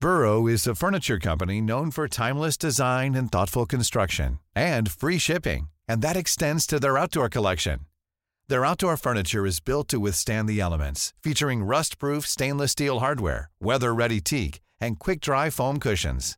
[0.00, 5.68] Burrow is a furniture company known for timeless design and thoughtful construction and free shipping,
[5.88, 7.80] and that extends to their outdoor collection.
[8.48, 14.20] Their outdoor furniture is built to withstand the elements, featuring rust-proof stainless steel hardware, weather-ready
[14.20, 16.37] teak, and quick-dry foam cushions.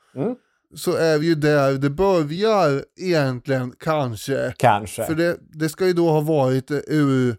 [0.15, 0.35] Mm.
[0.75, 4.53] Så är vi ju där det börjar egentligen kanske.
[4.57, 5.05] Kanske.
[5.05, 7.35] För det, det ska ju då ha varit ur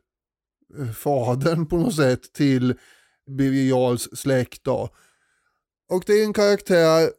[0.94, 2.74] fadern på något sätt till
[3.26, 4.88] Birger Jarls släkt då.
[5.90, 7.10] Och det är en karaktär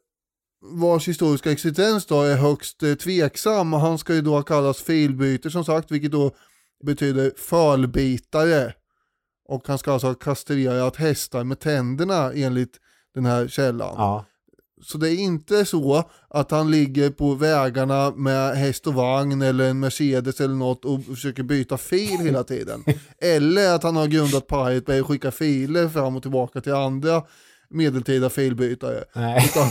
[0.62, 5.50] vars historiska existens då är högst eh, tveksam och han ska ju då kallas filbyter
[5.50, 6.32] som sagt vilket då
[6.84, 8.74] betyder fölbitare.
[9.46, 12.80] Och han ska alltså ha kastrerat hästar med tänderna enligt
[13.14, 13.96] den här källan.
[13.98, 14.26] Ja.
[14.86, 19.70] Så det är inte så att han ligger på vägarna med häst och vagn eller
[19.70, 22.84] en Mercedes eller något och försöker byta fil hela tiden.
[23.22, 27.24] eller att han har grundat Pirate Bay och skickar filer fram och tillbaka till andra
[27.70, 29.04] medeltida filbytare.
[29.14, 29.46] Nej.
[29.46, 29.68] Utan,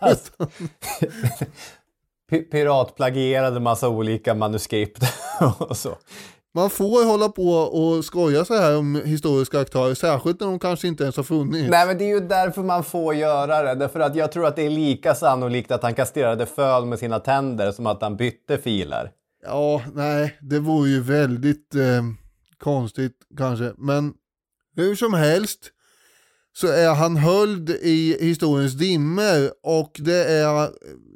[2.30, 5.02] Pi- Piratplagierade massa olika manuskript
[5.58, 5.96] och så.
[6.54, 10.88] Man får hålla på och skoja så här om historiska aktörer, särskilt när de kanske
[10.88, 11.70] inte ens har funnits.
[11.70, 13.74] Nej men det är ju därför man får göra det.
[13.74, 17.18] Därför att jag tror att det är lika sannolikt att han kastrerade föl med sina
[17.18, 19.10] tänder som att han bytte filer.
[19.44, 22.02] Ja, nej, det vore ju väldigt eh,
[22.58, 23.72] konstigt kanske.
[23.78, 24.14] Men
[24.76, 25.60] hur som helst
[26.52, 30.70] så är han höljd i historiens dimmer och det är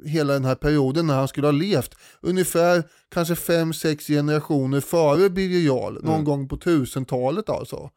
[0.05, 1.95] hela den här perioden när han skulle ha levt.
[2.21, 7.89] Ungefär kanske fem sex generationer före Birger Jarl, någon gång på tusentalet alltså.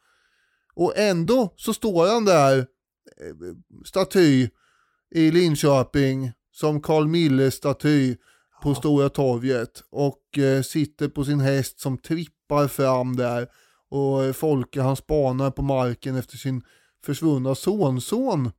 [0.75, 2.65] Och ändå så står han där, eh,
[3.85, 4.49] staty
[5.15, 8.17] i Linköping, som Carl Milles staty
[8.63, 13.49] på Stora torget och eh, sitter på sin häst som trippar fram där
[13.91, 16.63] och eh, Folke han spanar på marken efter sin
[17.05, 18.53] försvunna sonson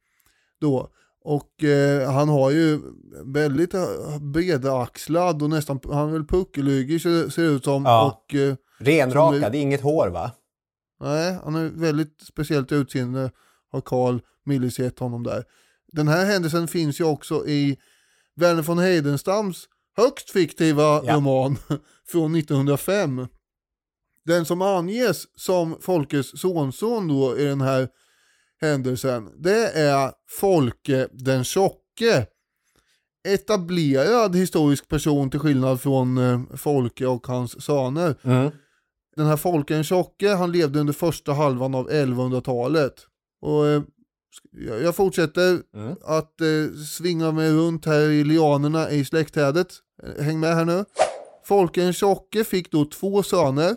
[0.62, 0.90] då.
[1.24, 2.80] Och eh, han har ju
[3.26, 7.86] väldigt eh, bredaxlad och nästan, han är väl puckelryggig ser, ser det ut som.
[7.86, 8.06] Ja.
[8.28, 10.32] Och, eh, Renrakad, är inget hår va?
[11.00, 13.32] Nej, han har väldigt speciellt utseende
[13.72, 15.44] har Carl Milles gett honom där.
[15.92, 17.78] Den här händelsen finns ju också i
[18.36, 19.66] Verner von Heidenstams
[19.98, 21.16] högst fiktiva Ja.
[21.16, 21.58] roman
[22.08, 23.28] från 1905.
[24.26, 27.90] Den som anges som Folkes sonson då i den här
[28.62, 32.28] händelsen, det är Folke den tjocke.
[33.28, 38.16] Etablerad historisk person till skillnad från eh, Folke och hans söner.
[39.16, 42.94] Den här Folken tjocke, han levde under första halvan av 1100-talet.
[43.42, 43.82] Och eh,
[44.84, 45.96] jag fortsätter Mm.
[46.04, 49.68] att eh, svinga mig runt här i lianerna i släktträdet.
[50.20, 50.86] Häng med här nu.
[51.46, 53.76] Folken tjocke fick då två söner.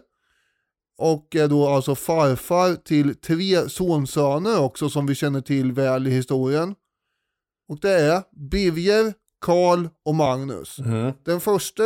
[0.96, 6.10] Och är då alltså farfar till tre sonsöner också som vi känner till väl i
[6.10, 6.74] historien.
[7.68, 10.78] Och det är Birger, Karl och Magnus.
[10.78, 11.12] Mm.
[11.24, 11.82] Den första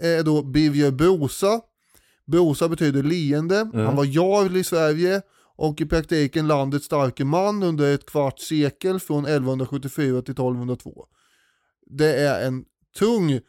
[0.00, 1.60] är då Birger Brosa.
[2.26, 3.70] Brosa betyder leende.
[3.74, 5.22] Han var jarl i Sverige
[5.56, 11.06] och i praktiken landets starke man under ett kvarts sekel från 1174 till 1202.
[11.86, 12.64] Det är en
[12.98, 13.40] tung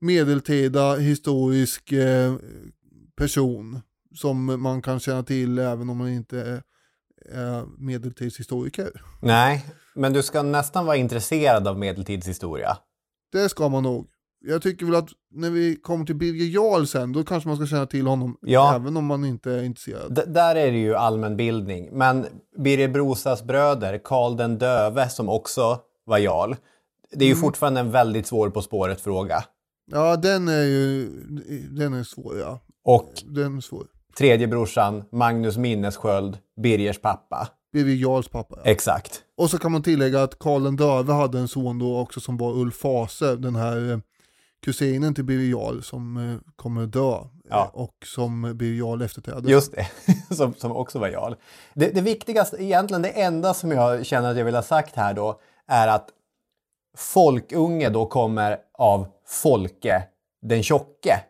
[0.00, 2.34] medeltida historisk eh,
[3.16, 3.80] person
[4.16, 6.62] som man kan känna till även om man inte är,
[7.78, 8.90] medeltidshistoriker.
[9.22, 12.76] Nej, men du ska nästan vara intresserad av medeltidshistoria.
[13.32, 14.08] Det ska man nog.
[14.40, 17.66] Jag tycker väl att när vi kommer till Birger Jarl sen, då kanske man ska
[17.66, 18.74] känna till honom Ja.
[18.74, 20.14] även om man inte är intresserad.
[20.14, 21.88] D- där är det ju allmänbildning.
[21.98, 22.26] Men
[22.58, 26.54] Birger Brosas bröder, Karl den döve som också var jarl,
[27.12, 29.44] det är ju fortfarande en väldigt svår På spåret-fråga.
[29.92, 31.08] Ja, den är ju,
[31.70, 32.60] den är svår ja.
[32.84, 33.86] Och Den är svår.
[34.18, 37.48] Tredje brorsan, Magnus Minnesköld, Birgers pappa.
[37.72, 38.56] Birger Jarls pappa.
[38.64, 38.70] Ja.
[38.70, 39.22] Exakt.
[39.36, 42.36] Och så kan man tillägga att Karl den döve hade en son då också som
[42.36, 43.98] var Ulf Fase, den här eh,
[44.64, 47.64] kusinen till Birger Jarl som eh, kommer dö Ja.
[47.64, 49.50] eh, och som Birger Jarl efterträdde.
[49.50, 49.86] Just det,
[50.34, 51.34] som, som också var Jarl.
[51.74, 55.14] Det, det viktigaste, egentligen det enda som jag känner att jag vill ha sagt här
[55.14, 56.08] då, är att
[56.96, 60.02] folkunge då kommer av Folke
[60.42, 61.20] den tjocke.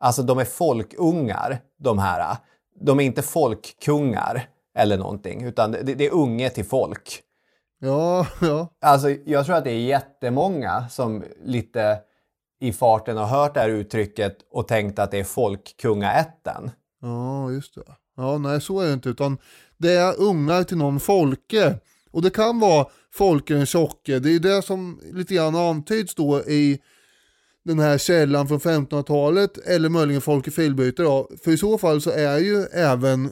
[0.00, 2.36] Alltså de är folkungar, de här.
[2.80, 7.22] De är inte folkkungar eller någonting, utan det, det är unge till folk.
[7.80, 8.68] Ja, ja.
[8.80, 11.98] Alltså, jag tror att det är jättemånga som lite
[12.60, 16.70] i farten har hört det här uttrycket och tänkt att det är folkkungaätten.
[17.00, 17.82] Ja, just det.
[18.16, 19.38] Ja, nej så är det inte, utan
[19.76, 21.78] det är ungar till någon folke.
[22.10, 24.18] Och det kan vara Folke den tjocke.
[24.18, 26.80] Det är det som lite grann antyds då i
[27.68, 31.30] den här källan från 1500-talet eller möjligen Folke Filbyte då.
[31.44, 33.30] För i så fall så är ju även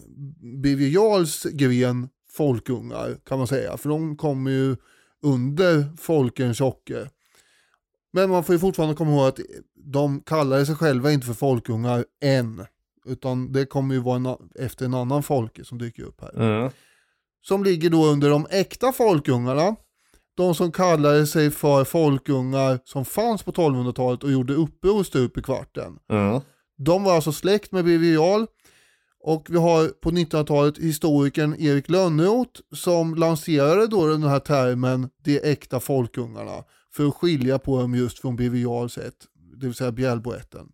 [0.62, 3.76] Birger Jarls gren folkungar kan man säga.
[3.76, 4.76] För de kommer ju
[5.22, 7.08] under Folke den tjocke.
[8.12, 9.40] Men man får ju fortfarande komma ihåg att
[9.74, 12.66] de kallar sig själva inte för folkungar än.
[13.06, 16.32] Utan det kommer ju vara en, efter en annan folke som dyker upp här.
[17.42, 19.76] Som ligger då under de äkta folkungarna.
[20.36, 25.42] De som kallade sig för folkungar som fanns på 1200-talet och gjorde uppror stup i
[25.42, 25.98] kvarten.
[26.78, 28.46] De var alltså släkt med Birger.
[29.20, 35.38] Och vi har på 1900-talet historikern Erik Lönnroth som lanserade då den här termen de
[35.52, 39.26] äkta folkungarna för att skilja på dem just från Birger ett,
[39.60, 40.68] det vill säga Bjälboätten.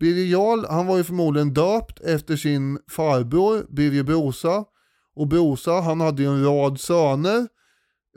[0.00, 4.64] Birger han var ju förmodligen döpt efter sin farbror Birger Brosa.
[5.16, 7.48] Och Brosa, han hade ju en rad söner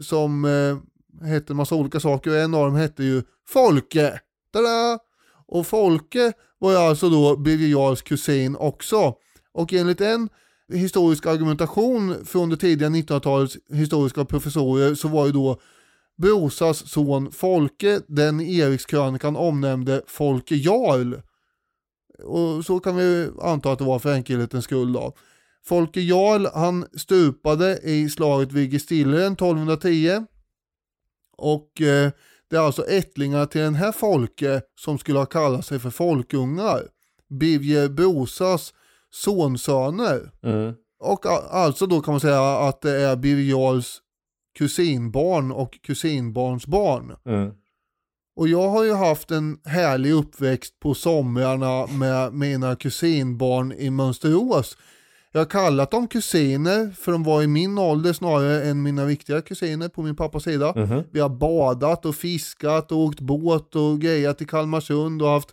[0.02, 4.20] som eh, hette en massa olika saker och en av dem hette ju Folke.
[4.54, 5.00] Tada!
[5.48, 9.16] Och Folke var ju alltså då Birger Jarls kusin också.
[9.54, 10.30] Och enligt en
[10.74, 15.60] historisk argumentation från det tidiga 1900-talets historiska professorer så var ju då
[16.18, 21.14] Brosas son Folke den i Erikskrönikan omnämnde Folke Jarl.
[22.24, 25.14] Och så kan vi anta att det var för enkelhetens skull då.
[25.66, 30.26] Folke Jarl han stupade i slaget vid Gestilleren 1210.
[31.38, 32.12] Och eh,
[32.50, 36.82] det är alltså ättlingar till den här Folke som skulle ha kallat sig för folkungar.
[37.30, 38.74] Birger Brosas
[39.12, 40.32] sonsöner.
[41.00, 44.00] Och a- alltså då kan man säga att det är Birger Jarls
[44.58, 47.16] kusinbarn och kusinbarnsbarn.
[48.36, 54.78] Och jag har ju haft en härlig uppväxt på somrarna med mina kusinbarn i Mönsterås.
[55.36, 59.42] Jag har kallat dem kusiner för de var i min ålder snarare än mina viktiga
[59.42, 60.74] kusiner på min pappas sida.
[61.12, 65.50] Vi har badat och fiskat och åkt båt och grejat i Kalmarsund och haft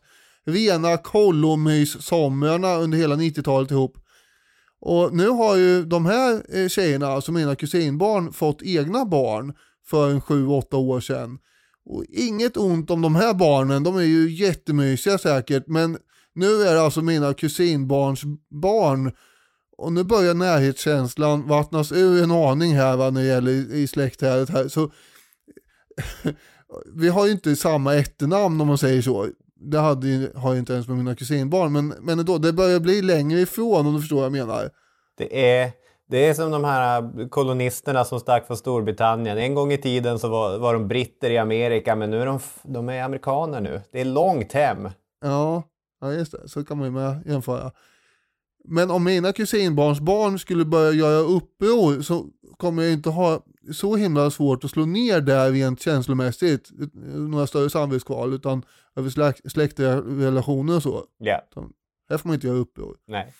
[0.46, 3.98] rena kollomys-somrarna under hela 90-talet ihop.
[4.80, 9.52] Och nu har ju de här eh, tjejerna, alltså mina kusinbarn, fått egna barn
[9.86, 11.38] för en 7-8 år sedan.
[11.84, 15.98] Och inget ont om de här barnen, de är ju jättemysiga säkert, men
[16.34, 19.12] nu är det alltså mina kusinbarns barn.
[19.80, 23.86] Och nu börjar närhetskänslan vattnas ur en aning här va, när det gäller i, i
[23.86, 24.68] släktträdet här.
[24.68, 24.90] Så
[26.94, 29.26] vi har ju inte samma efternamn om man säger så.
[29.54, 33.02] Det hade, har jag inte ens med mina kusinbarn, men, men ändå, det börjar bli
[33.02, 34.70] längre ifrån om du förstår vad jag menar.
[35.18, 35.70] Det är,
[36.08, 39.38] det är som de här kolonisterna som stack från Storbritannien.
[39.38, 42.40] En gång i tiden så var, var de britter i Amerika, men nu är de,
[42.62, 43.80] de är amerikaner nu.
[43.92, 44.88] Det är långt hem.
[45.20, 45.62] Ja,
[46.00, 46.48] ja just det.
[46.48, 47.72] Så kan man ju med jämföra.
[48.70, 53.96] Men om mina kusinbarns barn skulle börja göra uppror så kommer jag inte ha så
[53.96, 56.70] himla svårt att slå ner där rent känslomässigt.
[57.04, 58.64] Några större samvetskval utan
[58.96, 61.04] över släkt, släktrelationer och så.
[61.18, 61.42] Ja.
[62.10, 62.96] Här får man inte göra uppror.
[63.06, 63.34] Nej.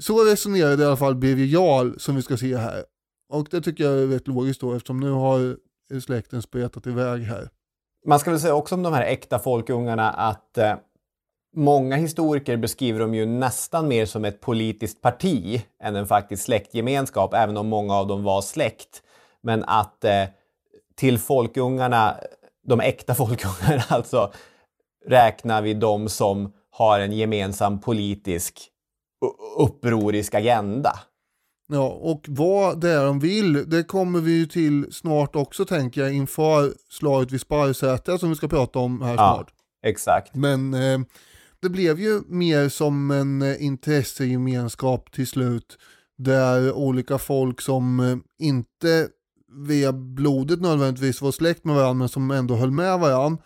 [0.00, 2.84] Så resonerade i alla fall Birger Jarl som vi ska se här.
[3.28, 5.56] Och det tycker jag är rätt logiskt då eftersom nu har
[6.00, 7.48] släkten spretat iväg här.
[8.06, 10.74] Man ska väl säga också om de här äkta folkungarna att eh,
[11.54, 17.34] många historiker beskriver dem ju nästan mer som ett politiskt parti än en faktisk släktgemenskap,
[17.34, 19.02] även om många av dem var släkt.
[19.42, 20.24] Men att eh,
[20.96, 22.16] till folkungarna,
[22.66, 24.32] de äkta folkungarna alltså,
[25.06, 28.70] räknar vi de som har en gemensam politisk
[29.58, 30.92] upprorisk agenda.
[31.72, 36.00] Ja, och vad det är de vill, det kommer vi ju till snart också tänker
[36.00, 39.16] jag inför slaget vid Sparrsätra som vi ska prata om här Ja.
[39.34, 39.52] snart.
[39.86, 40.34] Exakt.
[40.34, 40.98] Men eh,
[41.64, 45.78] det blev ju mer som en eh, intressegemenskap till slut
[46.16, 49.08] där olika folk som eh, inte
[49.66, 53.42] via blodet nödvändigtvis var släkt med varandra men som ändå höll med varandra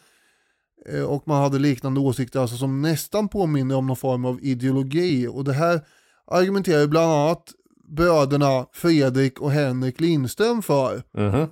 [0.88, 5.26] eh, och man hade liknande åsikter alltså som nästan påminner om någon form av ideologi.
[5.26, 5.80] Och det här
[6.26, 7.52] argumenterar ju bland annat
[7.88, 11.02] bröderna Fredrik och Henrik Lindström för.
[11.12, 11.46] Mhm.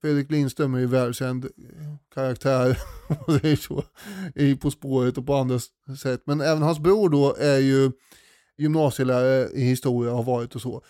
[0.00, 1.48] Fredrik Lindström är ju välkänd
[2.14, 2.78] karaktär
[3.56, 3.84] så,
[4.34, 5.58] i På spåret och på andra
[6.02, 6.22] sätt.
[6.24, 7.90] Men även hans bror då är ju
[8.58, 10.82] gymnasielärare i historia har varit och så.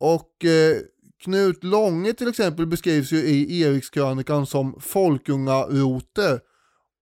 [0.00, 0.76] Och eh,
[1.22, 6.40] Knut Långe till exempel beskrivs ju i Erikskrönikan som folkungarote.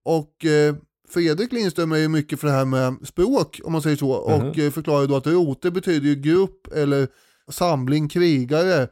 [0.05, 0.75] Och eh,
[1.09, 4.29] Fredrik Lindström är ju mycket för det här med språk om man säger så.
[4.29, 4.49] Mhm.
[4.49, 7.09] Och eh, förklarar då att rote betyder ju grupp eller
[7.49, 8.89] samling krigare.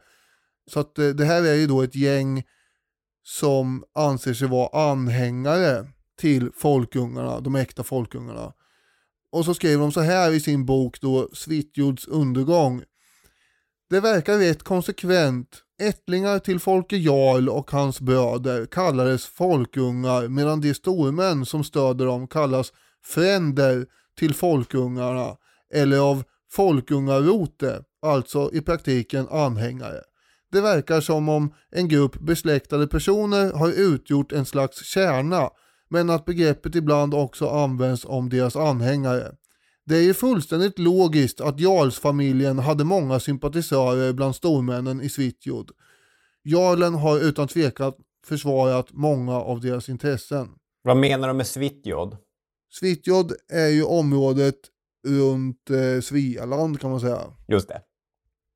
[0.71, 2.43] Så att eh, det här är ju då ett gäng
[3.29, 5.87] som anser sig vara anhängare
[6.19, 8.53] till folkungarna, de äkta folkungarna.
[9.31, 12.83] Och så skriver de så här i sin bok då, Svitjods undergång.
[13.89, 15.63] Det verkar rätt konsekvent.
[15.81, 22.27] Ättlingar till Folke Jarl och hans bröder kallades folkungar medan de stormän som stöder dem
[22.27, 22.73] kallas
[23.05, 23.85] fränder
[24.19, 25.37] till folkungarna
[25.73, 30.01] eller av folkungarote, alltså i praktiken anhängare.
[30.51, 35.49] Det verkar som om en grupp besläktade personer har utgjort en slags kärna
[35.89, 39.35] men att begreppet ibland också används om deras anhängare.
[39.85, 45.71] Det är ju fullständigt logiskt att Jarlsfamiljen hade många sympatisörer bland stormännen i Svitjod.
[46.43, 47.93] Jarlen har utan tvekan
[48.25, 50.47] försvarat många av deras intressen.
[50.81, 52.17] Vad menar de med Svitjod?
[52.71, 54.55] Svitjod är ju området
[55.07, 57.21] runt eh, Svealand kan man säga.
[57.47, 57.81] Just det.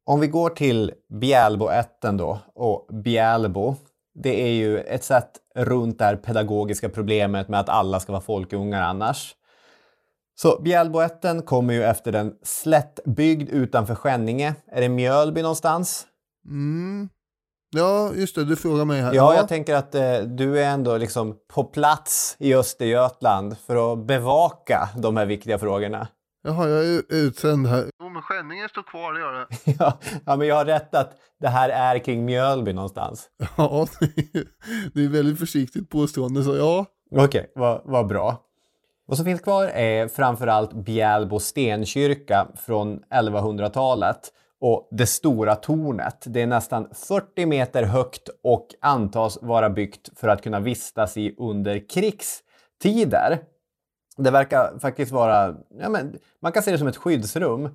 [0.06, 3.76] Om vi går till Bjälboätten då och Bjälbo.
[4.16, 8.22] Det är ju ett sätt runt det här pedagogiska problemet med att alla ska vara
[8.22, 9.36] folkungar annars.
[10.36, 14.56] Så Bjälboätten kommer ju efter en slättbygd utanför Skänninge.
[14.72, 16.08] Är det Mjölby någonstans?
[16.46, 17.10] Mm.
[17.76, 19.14] Ja, just det, du frågar mig här.
[19.14, 24.00] Ja, jag tänker att eh, du är ändå liksom på plats i Östergötland för att
[24.00, 26.08] bevaka de här viktiga frågorna.
[26.46, 27.90] Jaha, jag är utsänd här.
[28.00, 29.48] Jo, men Skänninge står kvar, det gör det.
[29.80, 33.30] ja, ja, men jag har rätt att det här är kring Mjölby någonstans.
[33.58, 33.88] Ja,
[34.94, 36.86] det är, väldigt försiktigt påstående, så ja.
[37.12, 38.38] Okej, vad vad bra.
[39.06, 44.32] Vad som finns kvar är framförallt Bjälbo stenkyrka från 1100-talet
[44.62, 46.24] och det stora tornet.
[46.26, 51.36] Det är nästan 40 meter högt och antas vara byggt för att kunna vistas i
[51.38, 53.40] under krigstider.
[54.18, 57.70] Det verkar faktiskt vara, ja men, man kan se det som ett skyddsrum.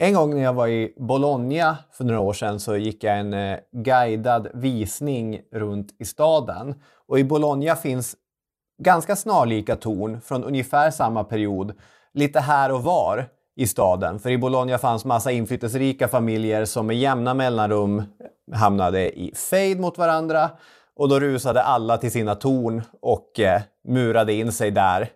[0.00, 3.34] En gång när jag var i Bologna för några år sedan så gick jag en
[3.34, 6.74] eh, guidad visning runt i staden.
[7.06, 8.16] Och i Bologna finns
[8.82, 11.72] ganska snarlika torn från ungefär samma period
[12.14, 14.18] lite här och var i staden.
[14.18, 18.02] För i Bologna fanns massa inflytelserika familjer som med jämna mellanrum
[18.54, 20.50] hamnade i fejd mot varandra
[20.96, 25.08] och då rusade alla till sina torn och eh, murade in sig där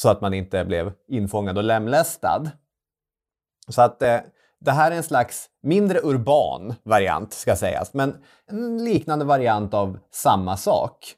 [0.00, 2.50] så att man inte blev infångad och lemlästad.
[3.68, 4.18] Så att eh,
[4.60, 9.98] det här är en slags mindre urban variant ska sägas, men en liknande variant av
[10.10, 11.14] samma sak.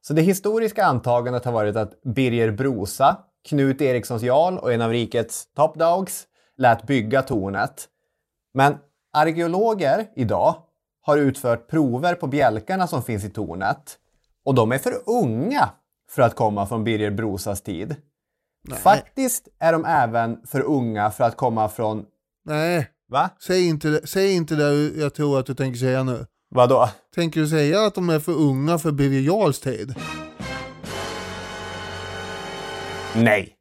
[0.00, 3.16] Så det historiska antagandet har varit att Birger Brosa,
[3.48, 6.26] Knut Erikssons jarl och en av rikets top dogs
[6.56, 7.88] lät bygga tornet.
[8.54, 8.76] Men
[9.12, 10.54] arkeologer idag
[11.02, 13.98] har utfört prover på bjälkarna som finns i tornet
[14.44, 15.70] och de är för unga
[16.10, 17.96] för att komma från Birger Brosas tid.
[18.70, 22.04] Faktiskt är de även för unga för att komma från...
[22.44, 23.30] Nej, Va?
[23.46, 26.26] säg inte, det- säg inte det jag tror att du tänker säga nu.
[26.54, 26.88] Vadå?
[27.14, 29.94] Tänker du säga att de är för unga för Birger Jarls tid?
[33.16, 33.54] Nej.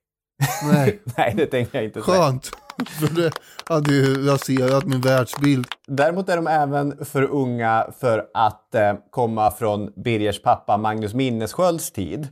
[0.72, 2.18] Nej, Nej, det tänker jag inte säga.
[2.18, 2.52] skönt.
[3.00, 3.32] För det
[3.66, 5.68] hade ju raserat min världsbild.
[5.88, 11.92] Däremot är de även för unga för att eh, komma från Birgers pappa Magnus Minnesskölds
[11.92, 12.28] tid.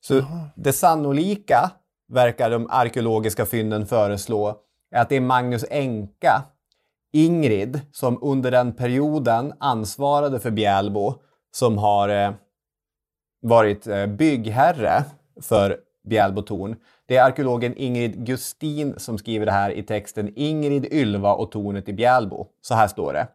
[0.00, 0.22] Så
[0.56, 1.70] det sannolika,
[2.10, 4.56] verkar de arkeologiska fynden föreslå,
[4.90, 6.42] är att det är Magnus änka,
[7.12, 11.14] Ingrid, som under den perioden ansvarade för Bjälbo,
[11.52, 12.32] som har eh,
[13.42, 15.04] varit eh, byggherre
[15.42, 15.76] för
[16.08, 16.76] Bjälbo torn.
[17.06, 21.88] Det är arkeologen Ingrid Gustin som skriver det här i texten Ingrid Ylva och tornet
[21.88, 22.46] i Bjälbo.
[22.60, 23.28] Så här står det.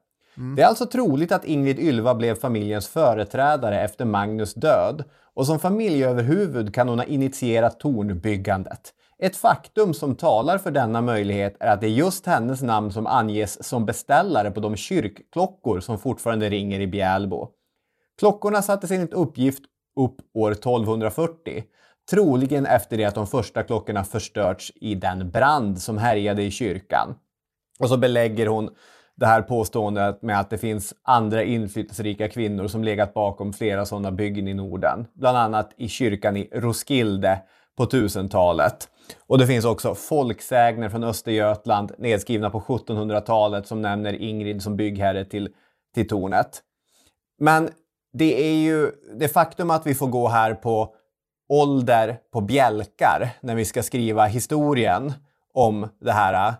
[0.55, 5.03] Det är alltså troligt att Ingrid Ylva blev familjens företrädare efter Magnus död
[5.35, 8.93] och som familjeöverhuvud kan hon ha initierat tornbyggandet.
[9.19, 13.07] Ett faktum som talar för denna möjlighet är att det är just hennes namn som
[13.07, 17.47] anges som beställare på de kyrkklockor som fortfarande ringer i Bjälbo.
[18.19, 19.63] Klockorna sattes enligt uppgift
[19.99, 21.63] upp år 1240,
[22.11, 27.15] troligen efter det att de första klockorna förstörts i den brand som härjade i kyrkan.
[27.79, 28.69] Och så belägger hon
[29.15, 34.11] det här påståendet med att det finns andra inflytelserika kvinnor som legat bakom flera sådana
[34.11, 35.07] byggen i Norden.
[35.13, 37.41] Bland annat i kyrkan i Roskilde
[37.77, 38.89] på 1000-talet.
[39.27, 45.25] Och det finns också folksägner från Östergötland nedskrivna på 1700-talet som nämner Ingrid som byggherre
[45.25, 45.49] till,
[45.93, 46.61] till tornet.
[47.39, 47.69] Men
[48.13, 50.93] det är ju det faktum att vi får gå här på
[51.49, 55.13] ålder på bjälkar när vi ska skriva historien
[55.53, 56.53] om det här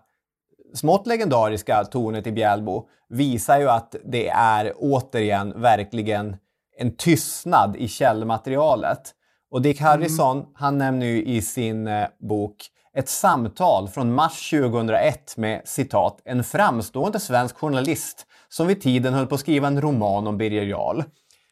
[0.76, 6.36] smått legendariska tornet i Bjälbo visar ju att det är återigen verkligen
[6.78, 9.14] en tystnad i källmaterialet.
[9.52, 12.56] Och Dick Harrison, han nämner ju i sin eh, bok
[12.98, 19.28] ett samtal från mars 2001 med citat “en framstående svensk journalist som vid tiden höll
[19.28, 21.04] på att skriva en roman om Birger Jarl”.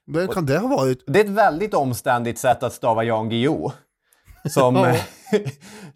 [0.07, 1.03] Vem kan det ha varit?
[1.07, 3.71] Det är ett väldigt omständigt sätt att stava Jan Guillou.
[4.49, 4.95] Som Ja.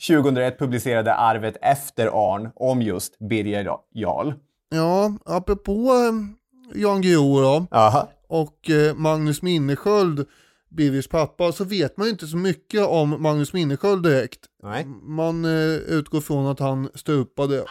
[0.07, 4.33] 2001 publicerade Arvet efter Arn om just Birger Jarl.
[4.69, 8.09] Ja, apropå eh, Jan Guillou då, Aha.
[8.27, 10.25] och eh, Magnus Minnesköld,
[10.69, 14.39] Birgers pappa, så vet man ju inte så mycket om Magnus Minnesköld direkt.
[14.63, 14.85] Nej.
[15.03, 17.63] Man eh, utgår från att han stupade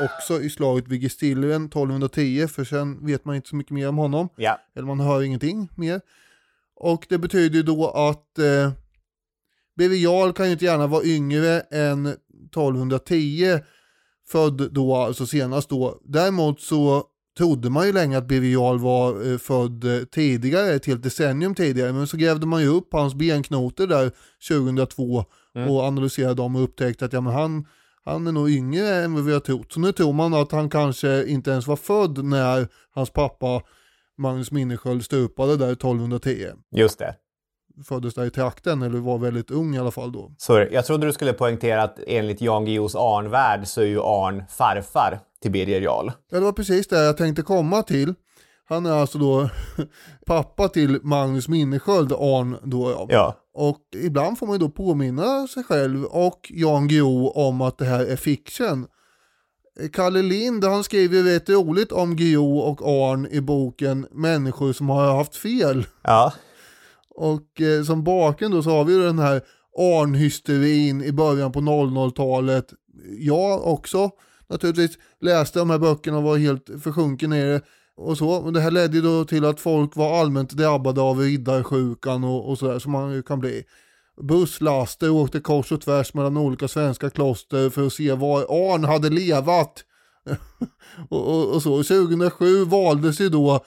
[0.00, 3.98] också i slaget vid Gestillen 1210, för sen vet man inte så mycket mer om
[3.98, 4.28] honom.
[4.36, 4.58] Ja.
[4.76, 6.00] Eller man hör ingenting mer.
[6.76, 8.72] Och det betyder ju då att eh,
[9.76, 13.58] Birger Jarl kan ju inte gärna vara yngre än 1210,
[14.28, 16.00] född då, alltså senast då.
[16.04, 17.04] Däremot så
[17.38, 21.54] trodde man ju länge att Birger Jarl var eh, född eh, tidigare, ett helt decennium
[21.54, 24.10] tidigare, men så grävde man ju upp hans benknotor där
[24.48, 25.24] 2002
[25.68, 27.66] och analyserade dem och upptäckte att ja, men han,
[28.04, 29.72] han är nog yngre än vad vi har trott.
[29.72, 33.62] Så nu tror man att han kanske inte ens var född när hans pappa
[34.18, 36.46] Magnus Minnesköld stupade där 1210.
[36.70, 37.14] Just det.
[37.84, 40.32] Föddes där i trakten eller var väldigt ung i alla fall då.
[40.38, 44.44] Sorry, jag trodde du skulle poängtera att enligt Jan Guillous Arnvärld så är ju Arn
[44.48, 46.10] farfar till Birger Jarl.
[46.30, 48.14] Ja, det var precis det jag tänkte komma till.
[48.68, 49.48] Han är alltså då
[50.26, 53.06] pappa till Magnus Minnesköld, Arn då ja.
[53.08, 53.36] Ja.
[53.54, 57.84] Och ibland får man ju då påminna sig själv och Jan Guillou om att det
[57.84, 58.86] här är fiction.
[59.92, 65.16] Kalle Lind han skriver rätt roligt om Guillou och Arn i boken Människor som har
[65.16, 65.86] haft fel.
[66.02, 66.32] Ja.
[67.16, 69.42] Och eh, som bakgrund då så har vi ju den här
[69.78, 72.66] Arn-hysterin i början på 00-talet.
[73.18, 74.10] Jag också
[74.48, 77.60] naturligtvis läste de här böckerna och var helt försjunken i det.
[77.96, 78.50] Och så.
[78.50, 82.58] Det här ledde ju då till att folk var allmänt drabbade av riddarsjukan och, och
[82.58, 83.64] sådär som man ju kan bli.
[84.22, 89.10] Busslaster åkte kors och tvärs mellan olika svenska kloster för att se var Arn hade
[89.10, 89.84] levat.
[91.10, 91.82] och, och, och så.
[91.82, 93.64] 2007 valdes ju då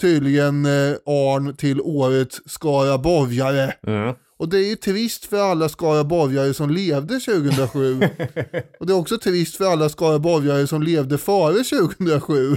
[0.00, 3.72] tydligen eh, Arn till årets skaraborgare.
[3.86, 4.14] Mm.
[4.38, 8.00] Och det är ju trist för alla skaraborgare som levde 2007.
[8.80, 12.56] och det är också trist för alla skaraborgare som levde före 2007.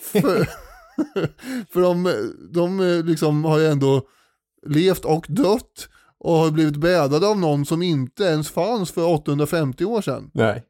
[0.00, 0.48] för
[1.72, 2.14] för de,
[2.52, 4.02] de eh, liksom har ändå
[4.66, 9.84] levt och dött och har blivit bädade av någon som inte ens fanns för 850
[9.84, 10.30] år sedan.
[10.34, 10.64] Nej.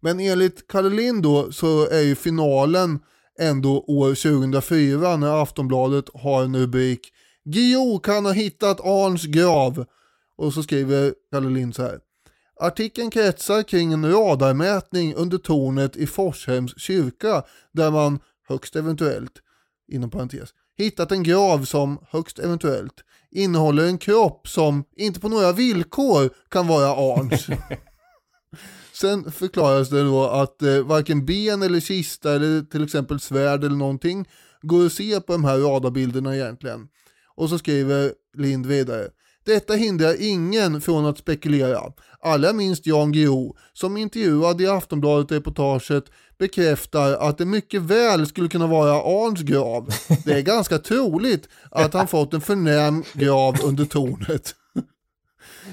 [0.00, 3.00] Men enligt Kalle Lind då så är ju finalen
[3.38, 7.12] ändå år 2004 när Aftonbladet har en rubrik
[7.44, 9.84] Guillou kan ha hittat Arns grav.
[10.36, 11.98] Och så skriver Kalle Lind så här.
[12.60, 18.18] Artikeln kretsar kring en radarmätning under tornet i Forshems kyrka där man
[18.48, 19.32] högst eventuellt,
[19.92, 25.52] inom parentes, hittat en grav som högst eventuellt innehåller en kropp som inte på några
[25.52, 27.46] villkor kan vara Arns.
[28.94, 33.76] Sen förklaras det då att eh, varken ben eller kista eller till exempel svärd eller
[33.76, 34.28] någonting
[34.62, 36.88] går att se på de här radarbilderna egentligen.
[37.36, 39.08] Och så skriver Lind vidare.
[39.46, 41.80] Detta hindrar ingen från att spekulera.
[42.22, 46.04] Allra minst Jan Guillou, som intervjuad i Aftonbladet-reportaget
[46.38, 49.88] bekräftar att det mycket väl skulle kunna vara Arns grav.
[50.24, 54.54] Det är ganska troligt att han fått en förnäm grav under tornet.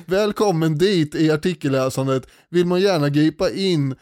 [0.06, 3.96] Välkommen dit i artikelläsandet vill man gärna gripa in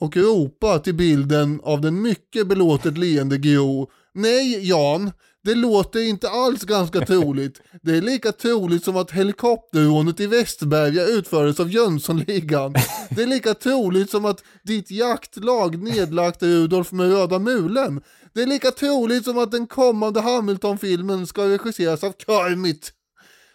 [0.00, 3.86] och ropa till bilden av den mycket belåtet leende Guillou.
[4.14, 5.10] Nej Jan,
[5.44, 7.60] det låter inte alls ganska troligt.
[7.82, 12.74] Det är lika troligt som att helikopterrånet i Västerberga utfördes av Jönssonligan.
[13.10, 18.02] Det är lika troligt som att ditt jaktlag nedlagt Rudolf med röda mulen.
[18.32, 22.92] Det är lika troligt som att den kommande Hamilton-filmen ska regisseras av Kermit.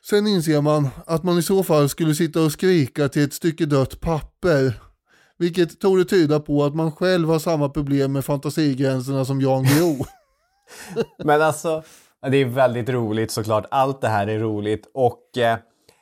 [0.05, 3.65] Sen inser man att man i så fall skulle sitta och skrika till ett stycke
[3.65, 4.73] dött papper.
[5.37, 10.05] Vilket torde tyda på att man själv har samma problem med fantasigränserna som Jan Guillou.
[11.23, 11.83] Men alltså,
[12.31, 13.65] det är väldigt roligt såklart.
[13.71, 15.57] Allt det här är roligt och eh,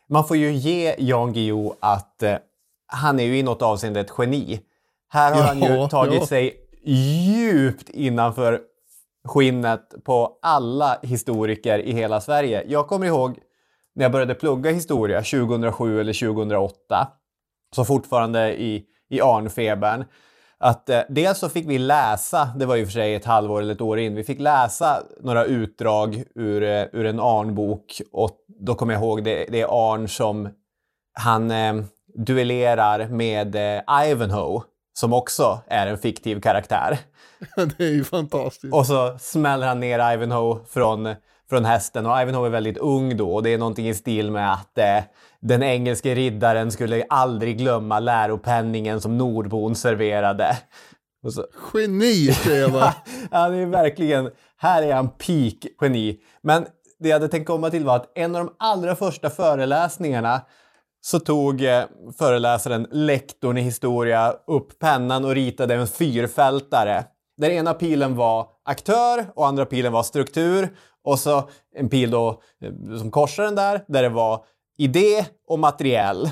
[0.09, 2.35] man får ju ge Jan Guillou att eh,
[2.87, 4.59] han är ju i något avseende ett geni.
[5.09, 6.27] Här har han ju Ja, tagit ja.
[6.27, 8.61] sig djupt innanför
[9.27, 12.63] skinnet på alla historiker i hela Sverige.
[12.67, 13.39] Jag kommer ihåg
[13.97, 17.07] när jag började plugga historia 2007 eller 2008,
[17.75, 20.05] så fortfarande i, i Arnfebern.
[20.57, 23.73] att eh, dels så fick vi läsa, det var ju för sig ett halvår eller
[23.73, 28.75] ett år in, vi fick läsa några utdrag ur, eh, ur en Arn-bok och då
[28.75, 30.49] kommer jag ihåg det, det är Arn som
[31.13, 31.73] han eh,
[32.15, 34.61] duellerar med eh, Ivanhoe
[34.99, 36.99] som också är en fiktiv karaktär.
[37.77, 38.73] det är ju fantastiskt.
[38.73, 41.15] Och så smäller han ner Ivanhoe från,
[41.49, 44.53] från hästen och Ivanhoe är väldigt ung då och det är någonting i stil med
[44.53, 45.03] att eh,
[45.41, 50.57] den engelske riddaren skulle aldrig glömma läropenningen som nordbon serverade.
[51.23, 52.93] Och så, Geni, säger bara.
[53.31, 56.19] ja, det är verkligen, här är han peak geni.
[56.41, 56.65] Men
[56.99, 60.41] det jag hade tänkt komma till var att en av de allra första föreläsningarna
[61.01, 61.83] så tog eh,
[62.17, 67.03] föreläsaren, lektorn i historia, upp pennan och ritade en fyrfältare.
[67.37, 70.69] Där ena pilen var aktör och andra pilen var struktur.
[71.07, 74.45] Och så en pil då eh, som korsar den där, där det var
[74.77, 76.29] idé och materiell.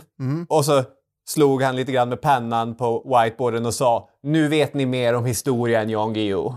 [0.50, 0.84] Och så
[1.28, 5.26] slog han lite grann med pennan på whiteboarden och sa “Nu vet ni mer om
[5.26, 6.56] historia än Jan Guillou”.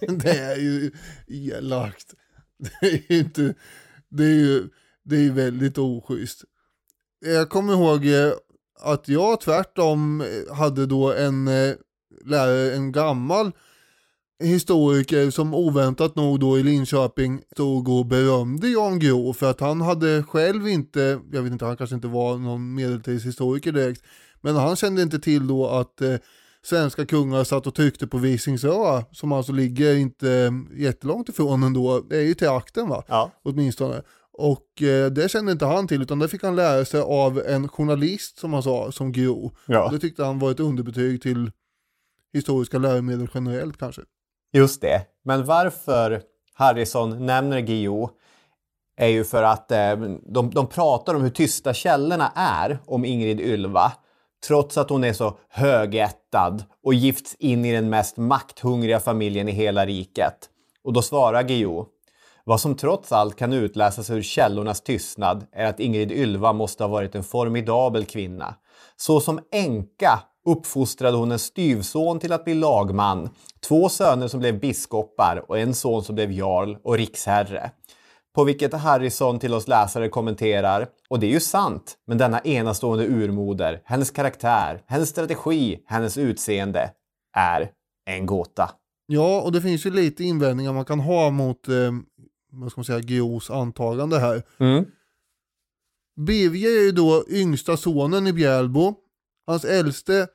[0.00, 0.90] det är ju
[1.28, 2.14] elakt.
[2.58, 3.54] Det är ju inte,
[4.08, 4.68] det är ju,
[5.04, 6.44] det är väldigt oschysst.
[7.20, 8.32] Jag kommer ihåg eh,
[8.80, 11.74] att jag tvärtom hade då en eh,
[12.24, 13.52] lärare, en gammal
[14.40, 19.80] historiker som oväntat nog då i Linköping stod och berömde Jan Guillou för att han
[19.80, 24.02] hade själv inte, jag vet inte, han kanske inte var någon medeltidshistoriker direkt,
[24.40, 26.14] men han kände inte till då att eh,
[26.62, 32.00] svenska kungar satt och tryckte på Visingsö, som alltså ligger inte eh, jättelångt ifrån ändå,
[32.00, 33.30] det är ju till akten va, Ja.
[33.42, 34.02] åtminstone.
[34.32, 37.68] Och eh, det kände inte han till, utan det fick han lära sig av en
[37.68, 39.50] journalist som han sa, som Guillou.
[39.66, 39.88] Ja.
[39.92, 41.50] Det tyckte han var ett underbetyg till
[42.32, 44.02] historiska läromedel generellt kanske.
[44.52, 45.02] Just det.
[45.24, 46.22] Men varför
[46.54, 48.08] Harrison nämner Guillou
[48.96, 53.40] är ju för att eh, de, de pratar om hur tysta källorna är om Ingrid
[53.40, 53.92] Ylva.
[54.46, 59.52] Trots att hon är så högättad och gifts in i den mest makthungriga familjen i
[59.52, 60.48] hela riket.
[60.84, 61.86] Och då svarar Guillou.
[62.44, 66.88] Vad som trots allt kan utläsas ur källornas tystnad är att Ingrid Ylva måste ha
[66.88, 68.54] varit en formidabel kvinna.
[68.96, 70.20] Så som änka
[70.50, 73.30] uppfostrade hon en styvson till att bli lagman,
[73.60, 77.70] två söner som blev biskopar och en son som blev jarl och riksherre.
[78.34, 83.06] På vilket Harrison till oss läsare kommenterar, och det är ju sant, men denna enastående
[83.06, 86.90] urmoder, hennes karaktär, hennes strategi, hennes utseende
[87.36, 87.70] är
[88.06, 88.70] en gåta.
[89.06, 91.74] Ja, och det finns ju lite invändningar man kan ha mot, eh,
[92.52, 94.42] vad ska man säga, Guillous antagande här.
[94.58, 94.84] Mm.
[96.26, 98.94] Birger är ju då yngsta sonen i Bjälbo.
[99.46, 100.26] Hans äldste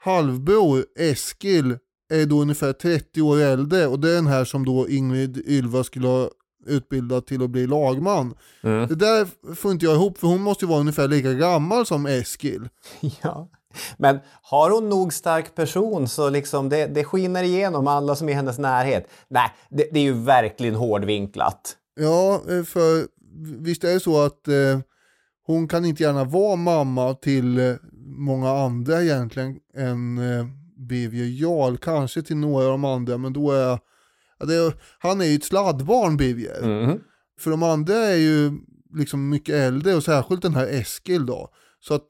[0.00, 1.78] halvbror Eskil
[2.12, 5.84] är då ungefär 30 år äldre och det är den här som då Ingrid Ylva
[5.84, 6.30] skulle ha
[6.66, 8.34] utbildat till att bli lagman.
[8.62, 8.88] Mm.
[8.88, 12.06] Det där får inte jag ihop för hon måste ju vara ungefär lika gammal som
[12.06, 12.68] Eskil.
[13.22, 13.48] Ja.
[13.96, 18.32] Men har hon nog stark person så liksom det, det skiner igenom alla som är
[18.32, 19.08] i hennes närhet.
[19.28, 21.76] Nej, det, det är ju verkligen hårdvinklat.
[22.00, 23.06] Ja, eh, för
[23.62, 24.80] visst är det så att eh,
[25.46, 27.74] hon kan inte gärna vara mamma till eh,
[28.10, 30.46] många andra egentligen än eh,
[31.40, 33.78] Jarl, kanske till några av de andra, men då är,
[34.38, 36.86] ja, det han är ju ett sladdbarn Birger.
[36.86, 36.98] Mhm.
[37.40, 38.52] För de andra är ju
[38.94, 41.48] liksom mycket äldre och särskilt den här Eskil då.
[41.80, 42.06] Så att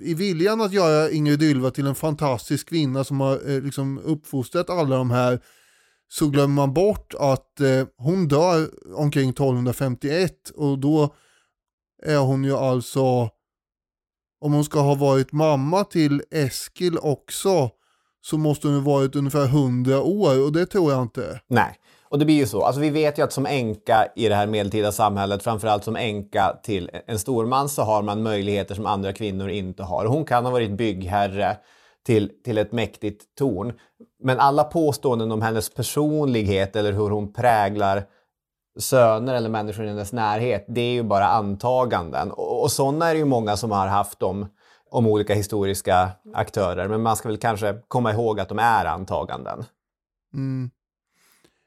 [0.00, 4.70] i viljan att göra Ingrid Ylva till en fantastisk kvinna som har eh, liksom uppfostrat
[4.70, 5.40] alla de här
[6.08, 11.14] så glömmer man bort att eh, hon dör omkring 1251 och då
[12.02, 13.30] är hon ju alltså,
[14.42, 17.70] om hon ska ha varit mamma till Eskil också,
[18.20, 21.40] så måste hon ha varit ungefär 100 år och det tror jag inte.
[21.48, 21.76] Nej,
[22.08, 22.62] och det blir ju så.
[22.62, 26.56] Alltså vi vet ju att som änka i det här medeltida samhället, framförallt som änka
[26.62, 30.06] till en storman, så har man möjligheter som andra kvinnor inte har.
[30.06, 31.56] Hon kan ha varit byggherre
[32.06, 33.72] till, till ett mäktigt torn.
[34.22, 38.02] Men alla påståenden om hennes personlighet eller hur hon präglar
[38.78, 42.32] söner eller människor i hennes närhet, det är ju bara antaganden.
[42.62, 44.46] Och, och sådana är det ju många som har haft om,
[44.90, 46.88] om olika historiska aktörer.
[46.88, 49.64] Men man ska väl kanske komma ihåg att de är antaganden.
[50.34, 50.70] Mm.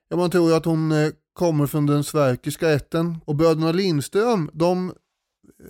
[0.09, 4.49] Ja, man tror ju att hon eh, kommer från den sverkiska ätten och bröderna Lindström,
[4.53, 4.93] de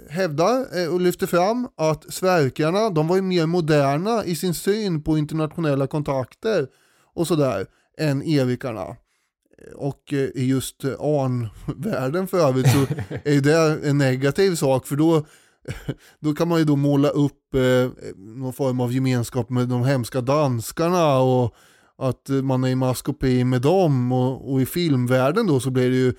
[0.10, 5.04] hävdar eh, och lyfter fram att sverkarna, de var ju mer moderna i sin syn
[5.04, 6.68] på internationella kontakter
[7.14, 7.66] och sådär
[7.98, 8.96] än erikarna.
[9.76, 12.80] Och eh, i just eh, Arn-världen för övrigt så
[13.24, 15.26] är det en negativ sak för då,
[16.20, 20.22] då kan man ju då måla upp eh, någon form av gemenskap med de hemska
[20.22, 21.56] danskarna och
[21.98, 25.96] att man är i maskopi med dem och, och i filmvärlden då så blir det
[25.96, 26.14] ju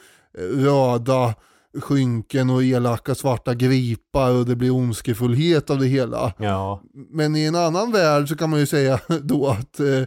[0.64, 1.34] röda
[1.80, 6.32] skynken och elaka svarta gripar och det blir ondskefullhet av det hela.
[6.38, 6.82] Ja.
[6.92, 10.02] Men i en annan värld så kan man ju säga då att eh,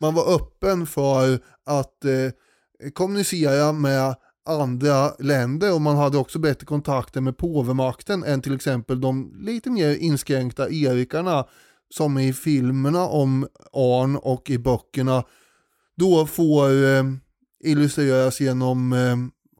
[0.00, 1.34] man var öppen för
[1.66, 2.32] att eh,
[2.94, 4.14] kommunicera med
[4.46, 9.70] andra länder och man hade också bättre kontakter med påvemakten än till exempel de lite
[9.70, 11.46] mer inskränkta erikarna
[11.94, 15.24] som i filmerna om Arn och i böckerna
[15.96, 17.04] då får eh,
[17.64, 19.16] illustreras genom eh,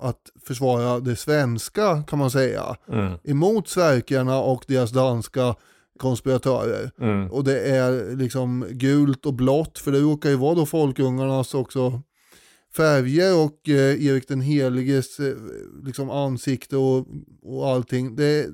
[0.09, 3.19] att försvara det svenska kan man säga Mm.
[3.25, 5.55] emot Sverkerna och deras danska
[5.99, 6.91] konspiratörer.
[7.01, 7.31] Mm.
[7.31, 12.03] Och det är liksom gult och blått för det råkar ju vara då folkungarnas också
[12.77, 15.37] färger och eh, Erik den heliges eh,
[15.85, 17.07] liksom ansikte och,
[17.43, 18.17] och allting.
[18.17, 18.49] Det,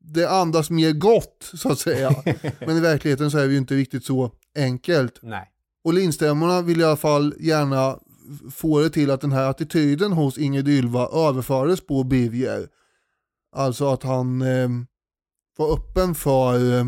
[0.00, 2.10] det andas mer gott så att säga.
[2.66, 5.18] Men i verkligheten så är det ju inte riktigt så enkelt.
[5.22, 5.50] Nej.
[5.84, 7.98] Och Lindströmarna vill i alla fall gärna
[8.50, 12.68] få det till att den här attityden hos Ingrid Ylva överfördes på Birger.
[13.52, 14.68] Alltså att han eh,
[15.56, 16.84] var öppen för eh,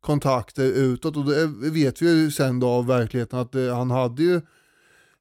[0.00, 4.22] kontakter utåt och det vet vi ju sen då av verkligheten att eh, han hade
[4.22, 4.40] ju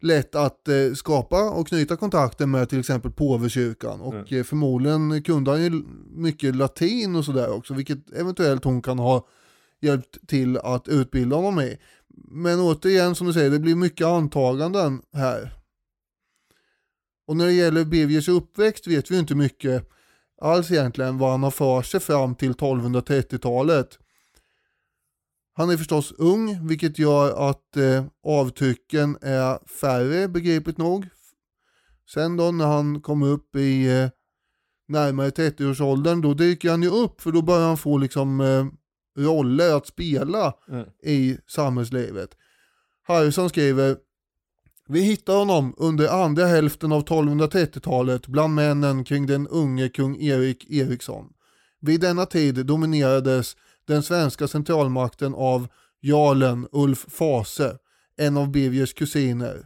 [0.03, 5.51] lätt att eh, skapa och knyta kontakter med till exempel påvekyrkan och eh, förmodligen kunde
[5.51, 9.27] han ju mycket latin och sådär också vilket eventuellt hon kan ha
[9.81, 11.77] hjälpt till att utbilda honom i.
[12.27, 15.53] Men återigen som du säger, det blir mycket antaganden här.
[17.27, 19.89] Och när det gäller Birgers uppväxt vet vi inte mycket
[20.41, 23.99] alls egentligen vad han har för sig fram till 1230-talet.
[25.55, 31.07] Han är förstås ung, vilket gör att eh, avtrycken är färre, begripligt nog.
[32.13, 34.09] Sen då när han kommer upp i eh,
[34.87, 38.65] närmare 30-årsåldern, då dyker han ju upp, för då börjar han få liksom eh,
[39.23, 40.85] roller att spela Mm.
[41.03, 42.29] i samhällslivet.
[43.07, 43.97] Harrison skriver
[44.87, 50.71] vi hittar honom under andra hälften av 1230-talet bland männen kring den unge kung Erik
[50.71, 51.33] Eriksson.
[51.81, 53.55] Vid denna tid dominerades
[53.87, 55.67] den svenska centralmakten av
[56.01, 57.77] jarlen Ulf Fase,
[58.17, 59.65] en av Birgers kusiner.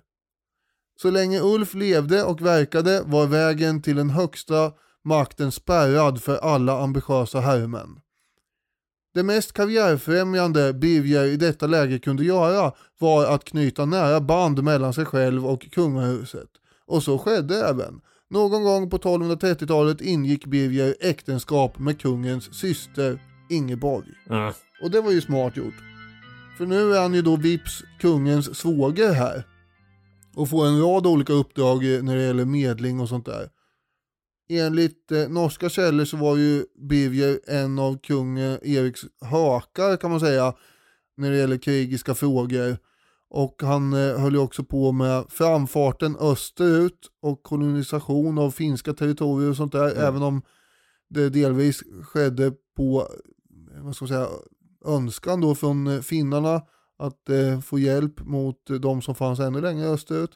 [1.01, 4.72] Så länge Ulf levde och verkade var vägen till den högsta
[5.03, 7.99] makten spärrad för alla ambitiösa herremän.
[9.13, 14.93] Det mest karriärfrämjande Birger i detta läge kunde göra var att knyta nära band mellan
[14.93, 16.49] sig själv och kungahuset.
[16.86, 18.01] Och så skedde även.
[18.30, 23.20] Någon gång på 1230-talet ingick Birger äktenskap med kungens syster
[23.50, 24.08] Ingeborg.
[24.30, 24.54] Mm.
[24.82, 25.74] Och det var ju smart gjort.
[26.58, 29.43] För nu är han ju då vips kungens svåger här.
[30.36, 33.50] Och får en rad olika uppdrag eh, när det gäller medling och sånt där.
[34.50, 40.12] Enligt eh, norska källor så var ju Birger en av kung eh, Eriks hökar kan
[40.12, 40.54] man säga.
[41.18, 42.78] När det gäller krigiska frågor.
[43.30, 49.50] Och han eh, höll ju också på med framfarten österut och kolonisation av finska territorier
[49.50, 49.95] och sånt där.
[49.95, 50.41] Även om
[51.10, 53.08] det delvis skedde på
[53.82, 54.28] vad ska man säga,
[54.86, 56.61] önskan då från eh, finnarna
[56.99, 60.32] att eh, få hjälp mot eh, de som fanns ännu längre österut.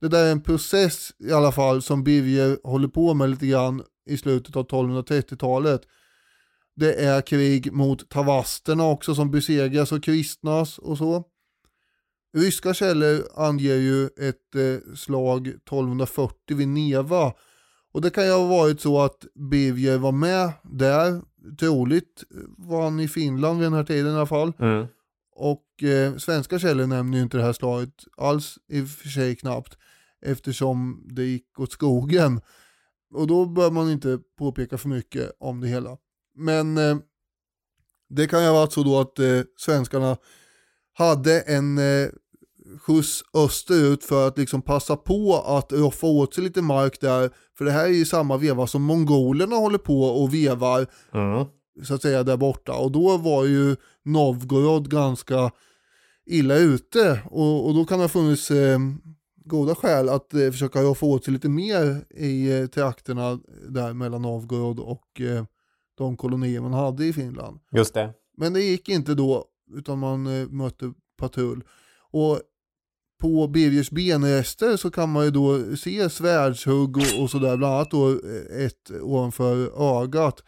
[0.00, 3.82] Det där är en process i alla fall som Birger håller på med lite grann
[4.06, 5.82] i slutet av 1230-talet.
[6.76, 11.24] Det är krig mot tavasterna också som besegras och kristnas och så.
[12.36, 17.32] Ryska källor anger ju ett eh, slag 1240 vid Neva
[17.92, 21.22] och det kan ju ha varit så att Birger var med där,
[21.58, 22.24] troligt
[22.58, 24.52] var han i Finland vid den här tiden i alla fall.
[24.58, 24.86] Mm.
[25.34, 29.36] Och eh, svenska källor nämner ju inte det här slaget alls i och för sig
[29.36, 29.78] knappt
[30.26, 32.40] eftersom det gick åt skogen.
[33.14, 35.96] Och då bör man inte påpeka för mycket om det hela.
[36.34, 36.96] Men eh,
[38.08, 40.16] det kan ju ha varit så då att eh, svenskarna
[40.92, 42.08] hade en eh,
[42.80, 47.30] skjuts österut för att liksom passa på att roffa åt sig lite mark där.
[47.58, 51.46] För det här är ju samma veva som mongolerna håller på och vevar Mm.
[51.84, 52.72] så att säga där borta.
[52.76, 55.50] Och då var ju Novgorod ganska
[56.26, 58.78] illa ute och, och då kan det ha funnits eh,
[59.44, 64.22] goda skäl att eh, försöka få åt sig lite mer i eh, trakterna där mellan
[64.22, 65.44] Novgorod och eh,
[65.98, 67.58] de kolonier man hade i Finland.
[67.72, 68.10] Just det.
[68.36, 69.44] Men det gick inte då
[69.76, 71.64] utan man eh, mötte patrull.
[72.10, 72.40] Och
[73.22, 77.90] på Birgers benrester så kan man ju då se svärdshugg och, och sådär, bland annat
[77.90, 78.10] då
[78.58, 80.42] ett ovanför ögat.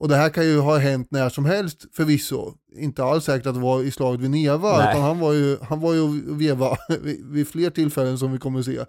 [0.00, 2.54] Och det här kan ju ha hänt när som helst förvisso.
[2.76, 4.90] Inte alls säkert att det var i slaget vid Neva, Nej.
[4.90, 8.38] utan han var ju, han var ju och veva vid, vid fler tillfällen som vi
[8.38, 8.84] kommer att se.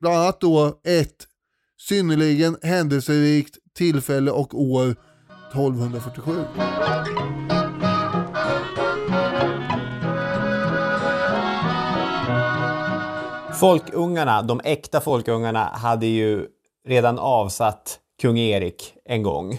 [0.00, 1.26] Bland annat då ett
[1.88, 4.96] synnerligen händelserikt tillfälle och år
[5.52, 7.35] 1247.
[13.60, 16.46] Folkungarna, de äkta folkungarna, hade ju
[16.88, 19.58] redan avsatt kung Erik en gång.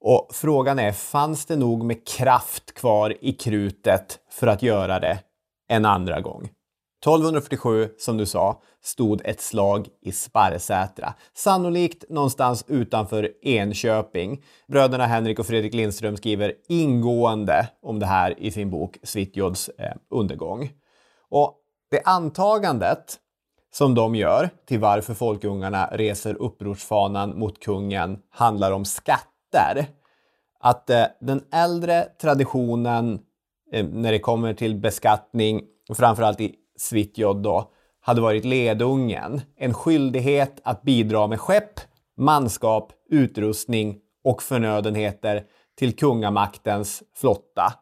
[0.00, 5.18] Och frågan är, fanns det nog med kraft kvar i krutet för att göra det
[5.68, 6.48] en andra gång?
[7.02, 11.14] 1247, som du sa, stod ett slag i Sparrsätra.
[11.34, 14.42] Sannolikt någonstans utanför Enköping.
[14.68, 19.94] Bröderna Henrik och Fredrik Lindström skriver ingående om det här i sin bok Svitjods eh,
[20.10, 20.70] undergång.
[21.30, 23.18] Och det antagandet
[23.72, 29.86] som de gör till varför folkungarna reser upprorsfanan mot kungen handlar om skatter.
[30.60, 33.20] Att eh, den äldre traditionen
[33.72, 35.62] eh, när det kommer till beskattning,
[35.94, 37.70] framförallt i Svitjod då,
[38.00, 39.40] hade varit ledungen.
[39.56, 41.80] En skyldighet att bidra med skepp,
[42.16, 45.44] manskap, utrustning och förnödenheter
[45.78, 47.72] till kungamaktens flotta.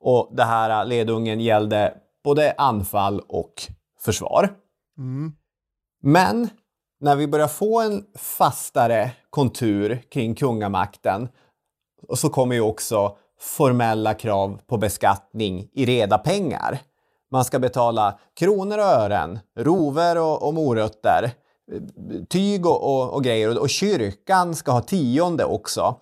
[0.00, 1.94] Och det här eh, ledungen gällde
[2.24, 3.54] både anfall och
[4.00, 4.54] försvar.
[4.98, 5.32] Mm.
[6.02, 6.48] Men
[7.00, 11.28] när vi börjar få en fastare kontur kring kungamakten
[12.14, 16.78] så kommer ju också formella krav på beskattning i reda pengar.
[17.30, 21.30] Man ska betala kronor och ören, rover och, och morötter,
[22.28, 23.58] tyg och, och, och grejer.
[23.58, 25.96] Och kyrkan ska ha tionde också.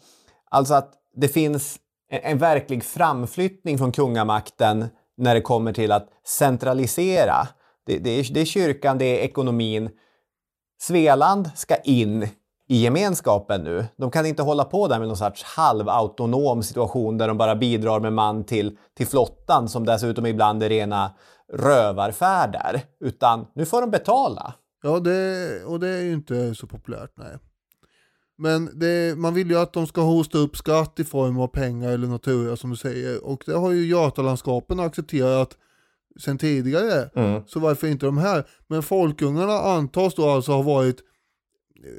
[0.51, 1.79] Alltså att det finns
[2.11, 4.89] en, en verklig framflyttning från kungamakten
[5.21, 7.49] när det kommer till att centralisera.
[7.87, 9.91] Det, det, är, det är kyrkan, det är ekonomin.
[10.81, 12.29] Svealand ska in
[12.69, 13.87] i gemenskapen nu.
[13.97, 18.01] De kan inte hålla på där med någon sorts halvautonom situation där de bara bidrar
[18.01, 21.11] med man till, till flottan som dessutom ibland är rena
[21.53, 22.83] rövarfärder.
[23.01, 24.55] Utan nu får de betala.
[24.83, 27.39] Ja, det, och det är ju inte så populärt, nej.
[28.41, 31.91] Men det, man vill ju att de ska hosta upp skatt i form av pengar
[31.91, 33.25] eller natura som du säger.
[33.25, 35.57] Och det har ju Götalandskapen accepterat
[36.21, 37.11] sen tidigare.
[37.15, 37.43] Mm.
[37.47, 38.47] Så varför inte de här?
[38.69, 40.97] Men folkungarna antas då alltså ha varit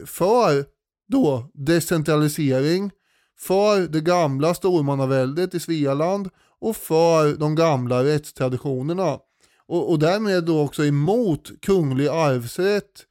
[0.05, 0.65] för
[1.07, 2.91] då decentralisering,
[3.39, 6.29] för det gamla stormannaväldet i Svealand
[6.59, 9.19] och för de gamla rättstraditionerna.
[9.67, 13.05] Och, och därmed då också emot kunglig arvsrätt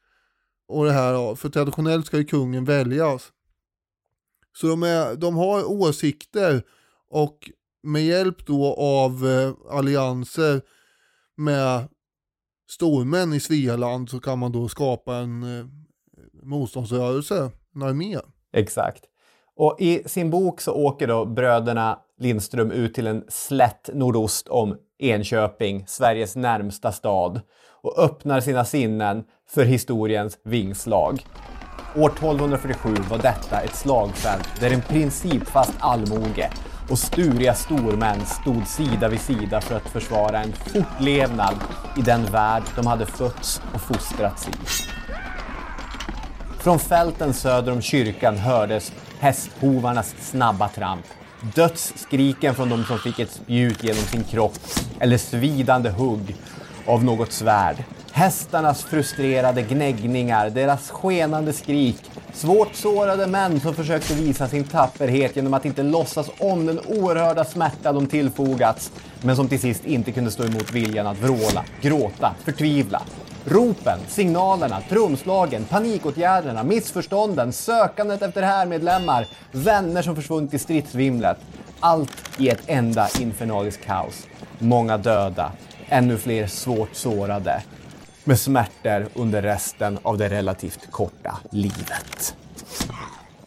[0.70, 3.32] och det här, för traditionellt ska ju kungen väljas.
[4.56, 6.62] Så de, är, de har åsikter
[7.10, 7.50] och
[7.82, 10.60] med hjälp då av eh, allianser
[11.36, 11.88] med
[12.70, 15.66] stormän i Svealand så kan man då skapa en eh,
[16.42, 18.18] motståndsrörelse, en armé.
[18.52, 19.04] Exakt.
[19.56, 24.76] Och i sin bok så åker då bröderna Lindström ut till en slätt nordost om
[25.00, 27.40] Enköping, Sveriges närmsta stad,
[27.82, 31.26] och öppnar sina sinnen för historiens vingslag.
[31.96, 36.50] År 1247 var detta ett slagfält där en principfast allmoge
[36.90, 41.54] och sturiga stormän stod sida vid sida för att försvara en fortlevnad
[41.96, 44.52] i den värld de hade fötts och fostrats i.
[46.58, 51.06] Från fälten söder om kyrkan hördes hästhovarnas snabba tramp.
[51.54, 54.58] Dödsskriken från de som fick ett spjut genom sin kropp
[55.00, 56.36] eller svidande hugg
[56.86, 57.76] av något svärd.
[58.12, 62.10] Hästarnas frustrerade gnäggningar, deras skenande skrik.
[62.32, 67.44] Svårt sårade män som försökte visa sin tapperhet genom att inte låtsas om den oerhörda
[67.44, 72.34] smärta de tillfogats, men som till sist inte kunde stå emot viljan att vråla, gråta,
[72.44, 73.02] förtvivla.
[73.44, 81.36] Ropen, signalerna, trumslagen, panikåtgärderna, missförstånden, sökandet efter härmedlemmar, vänner som försvunnit i stridsvimlet.
[81.80, 84.26] Allt i ett enda infernaliskt kaos.
[84.58, 85.52] Många döda,
[85.88, 87.62] ännu fler svårt sårade
[88.24, 92.34] med smärtor under resten av det relativt korta livet.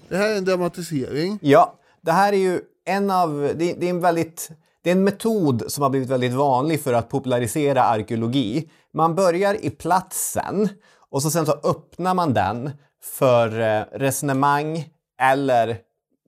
[0.09, 1.39] Det här är en dramatisering.
[1.41, 3.51] Ja, det här är ju en av...
[3.55, 4.51] Det, det är en väldigt...
[4.83, 8.69] Det är en metod som har blivit väldigt vanlig för att popularisera arkeologi.
[8.93, 10.69] Man börjar i platsen
[11.09, 12.71] och så sen så öppnar man den
[13.03, 14.85] för eh, resonemang
[15.21, 15.77] eller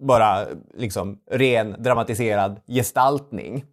[0.08, 3.66] bara liksom ren dramatiserad gestaltning.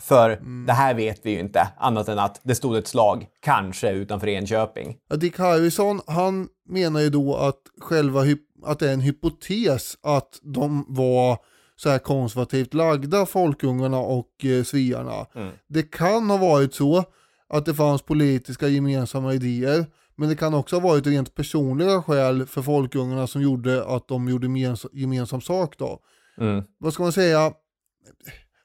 [0.00, 3.90] För det här vet vi ju inte, annat än att det stod ett slag, kanske
[3.90, 4.96] utanför Enköping.
[5.14, 8.24] Dick Harrison, han menar ju då att själva
[8.64, 11.38] att det är en hypotes att de var
[11.76, 15.26] så här konservativt lagda, folkungarna och eh, svearna.
[15.34, 15.52] Mm.
[15.68, 17.04] Det kan ha varit så
[17.48, 19.86] att det fanns politiska gemensamma idéer,
[20.16, 24.28] men det kan också ha varit rent personliga skäl för folkungarna som gjorde att de
[24.28, 26.00] gjorde gemensam, gemensam sak då.
[26.40, 26.64] Mm.
[26.78, 27.52] Vad ska man säga?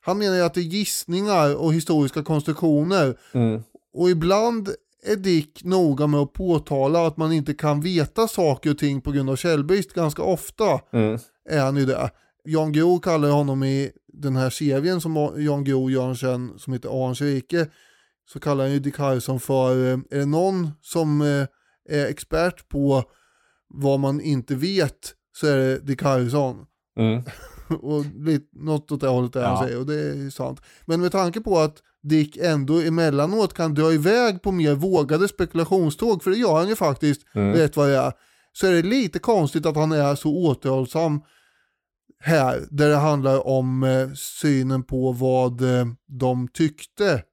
[0.01, 3.17] Han menar ju att det är gissningar och historiska konstruktioner.
[3.31, 3.61] Mm.
[3.93, 4.69] Och ibland
[5.05, 9.11] är Dick noga med att påtala att man inte kan veta saker och ting på
[9.11, 9.93] grund av källbrist.
[9.93, 11.19] Ganska ofta Mm.
[11.49, 12.09] är han ju det.
[12.43, 17.05] Jan Guillou kallar honom i den här serien som Jan Guillou gör sen, som heter
[17.05, 17.67] Arns rike,
[18.33, 21.45] så kallar han ju Dick Harrison för, eh, är det någon som eh,
[21.89, 23.03] är expert på
[23.67, 26.65] vad man inte vet så är det Dick Harrison.
[26.99, 27.23] Mm.
[27.81, 29.47] och lite, något åt det hållet där Ja.
[29.47, 30.61] han säger och det är sant.
[30.85, 36.23] Men med tanke på att Dick ändå emellanåt kan dra iväg på mer vågade spekulationståg,
[36.23, 37.53] för det gör han ju faktiskt Mm.
[37.53, 38.13] rätt vad det är,
[38.53, 41.21] så är det lite konstigt att han är så återhållsam
[42.23, 47.23] här, där det handlar om eh, synen på vad eh, de tyckte.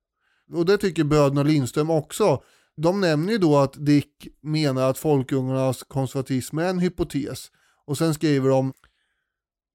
[0.52, 2.42] Och det tycker bröderna Lindström också.
[2.76, 7.50] De nämner ju då att Dick menar att folkungarnas konservatism är en hypotes.
[7.86, 8.72] Och sen skriver de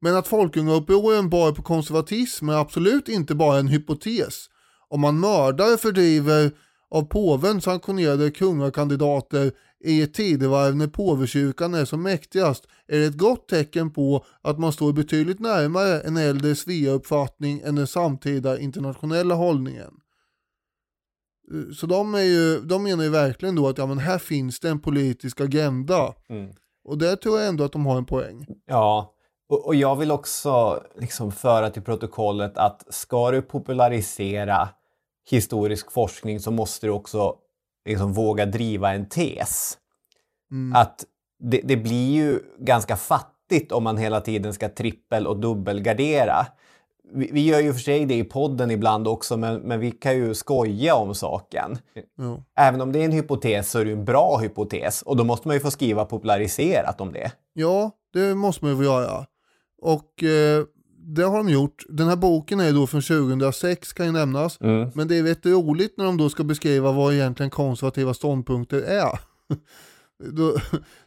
[0.04, 4.46] men att folkungaupproren bar på konservatism är absolut inte bara en hypotes.
[4.90, 6.52] Om man mördar, fördriver
[6.92, 9.52] av påven sanktionerade kungakandidater
[9.84, 14.60] i ett tidevarv när påvekyrkan är som mäktigast är det ett gott tecken på att
[14.60, 19.94] man står betydligt närmare en äldre Svea-uppfattning än den samtida internationella hållningen.
[21.52, 24.60] Eh, Så de, är ju, de menar ju verkligen då att ja, men här finns
[24.60, 26.14] det en politisk agenda.
[26.30, 26.52] Mm.
[26.86, 28.46] Och där tror jag ändå att de har en poäng.
[28.66, 29.14] Ja,
[29.50, 34.70] och, och jag vill också liksom föra till protokollet att ska du popularisera
[35.30, 37.36] historisk forskning så måste du också
[37.90, 39.78] liksom våga driva en tes.
[40.52, 40.76] Mm.
[40.76, 41.06] Att
[41.40, 46.46] det, det blir ju ganska fattigt om man hela tiden ska trippel och dubbelgardera.
[47.16, 50.16] Vi, vi gör ju för sig det i podden ibland också, men, men vi kan
[50.16, 51.78] ju skoja om saken.
[52.18, 52.44] Ja.
[52.58, 55.24] Även om det är en hypotes så är det ju en bra hypotes och då
[55.24, 57.32] måste man ju få skriva populariserat om det.
[57.54, 59.26] Ja, det måste man ju få göra.
[59.82, 60.64] Och eh,
[61.06, 61.84] det har de gjort.
[61.90, 64.62] Den här boken är då från 2006 kan ju nämnas.
[64.62, 64.90] Mm.
[64.94, 69.20] Men det är rätt roligt när de då ska beskriva vad egentligen konservativa ståndpunkter är.
[70.32, 70.56] då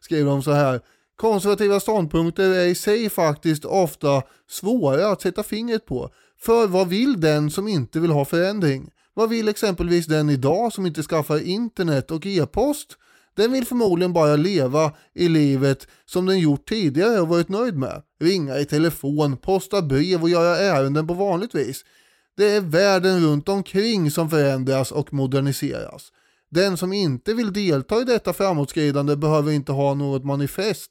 [0.00, 0.80] skriver de så här.
[1.16, 6.10] Konservativa ståndpunkter är i sig faktiskt ofta svåra att sätta fingret på.
[6.40, 8.90] För vad vill den som inte vill ha förändring?
[9.14, 12.96] Vad vill exempelvis den idag som inte skaffar internet och e-post?
[13.36, 18.02] Den vill förmodligen bara leva i livet som den gjort tidigare och varit nöjd med.
[18.20, 21.84] Ringa i telefon, posta brev och göra ärenden på vanligt vis.
[22.36, 26.12] Det är världen runt omkring som förändras och moderniseras.
[26.50, 30.90] Den som inte vill delta i detta framåtskridande behöver inte ha något manifest,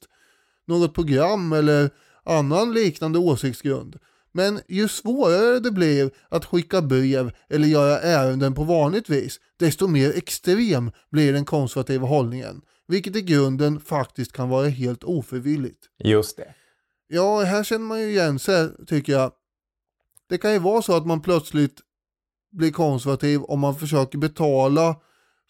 [0.67, 1.89] något program eller
[2.23, 3.99] annan liknande åsiktsgrund.
[4.31, 9.87] Men ju svårare det blir att skicka brev eller göra ärenden på vanligt vis, desto
[9.87, 15.79] mer extrem blir den konservativa hållningen, vilket i grunden faktiskt kan vara helt ofrivilligt.
[16.03, 16.53] Just det.
[17.07, 19.31] Ja, här känner man ju igen sig, tycker jag.
[20.29, 21.81] Det kan ju vara så att man plötsligt
[22.51, 24.95] blir konservativ om man försöker betala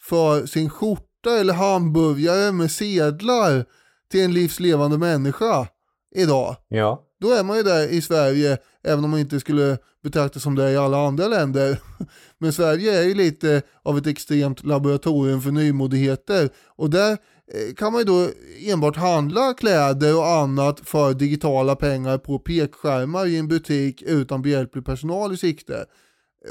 [0.01, 3.65] för sin skjorta eller hamburgare med sedlar
[4.11, 5.67] till en livslevande människa
[6.15, 6.55] idag.
[6.67, 7.01] Ja.
[7.21, 10.71] Då är man ju där i Sverige, även om man inte skulle betraktas som det
[10.71, 11.79] i alla andra länder.
[12.37, 16.49] Men Sverige är ju lite av ett extremt laboratorium för nymodigheter.
[16.75, 18.29] Och där eh, kan man ju då
[18.59, 24.85] enbart handla kläder och annat för digitala pengar på pekskärmar i en butik utan behjälplig
[24.85, 25.85] personal i sikte.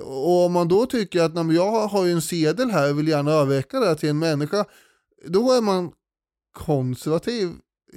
[0.02, 2.98] Och om man då tycker att "Nej, men jag har ju en sedel här och
[2.98, 4.64] vill gärna överräcka det till en människa,
[5.26, 5.92] då är man
[6.54, 7.48] konservativ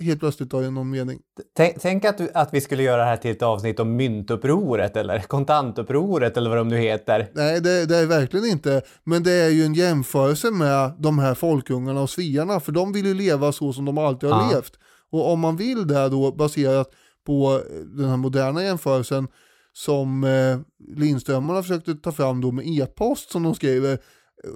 [0.02, 1.20] helt plötsligt då i någon mening.
[1.56, 4.98] Tänk, tänk att, du, att vi skulle göra det här till ett avsnitt om myntupproret
[4.98, 7.30] eller kontantupproret eller vad de nu heter.
[7.34, 8.82] Nej, det, det är verkligen inte.
[9.04, 13.06] Men det är ju en jämförelse med de här folkungarna och sviarna, för de vill
[13.06, 14.50] ju leva så som de alltid har Ja.
[14.56, 14.74] levt.
[15.12, 16.90] Och om man vill det då, baserat
[17.26, 17.62] på
[17.98, 19.28] den här moderna jämförelsen
[19.74, 20.58] som eh,
[20.98, 23.98] Lindströmarna försökte ta fram då med e-post som de skriver,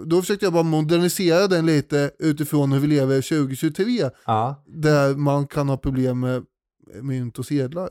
[0.05, 4.63] då försökte jag bara modernisera den lite utifrån hur vi lever 2023, Ja.
[4.67, 6.43] där man kan ha problem med
[7.01, 7.89] mynt och sedlar.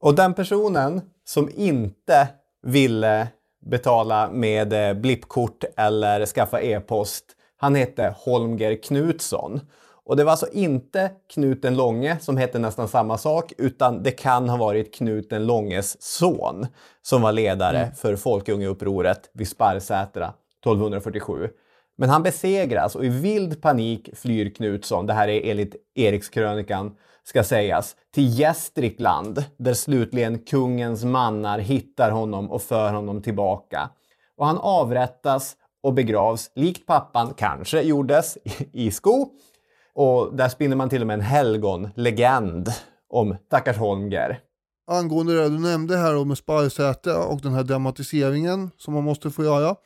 [0.00, 2.28] Och den personen som inte
[2.62, 3.28] ville
[3.66, 7.24] betala med eh, blippkort eller skaffa e-post,
[7.56, 9.60] han hette Holmger Knutsson.
[10.06, 14.10] Och det var alltså inte Knut den långe som hette nästan samma sak, utan det
[14.10, 16.66] kan ha varit Knut den långes son
[17.02, 20.32] som var ledare för Folkungeupproret vid Sparrsätra
[20.70, 21.48] 1247.
[21.96, 27.44] Men han besegras och i vild panik flyr Knutsson, det här är enligt Erikskrönikan, ska
[27.44, 33.90] sägas, till Gästrikland där slutligen kungens mannar hittar honom och för honom tillbaka.
[34.36, 38.38] Och han avrättas och begravs, likt pappan kanske gjordes,
[38.72, 39.28] i Sko.
[39.94, 42.68] Och där spinner man till och med en helgonlegend
[43.08, 44.40] om stackars Holmger.
[44.86, 46.38] angående det du nämnde här om med
[47.26, 49.76] och den här dramatiseringen som man måste få göra.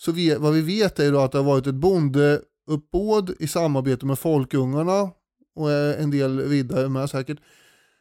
[0.00, 4.06] Så vi, vad vi vet är då att det har varit ett bondeuppbåd i samarbete
[4.06, 5.10] med folkungarna
[5.54, 7.38] och eh, en del riddare med säkert,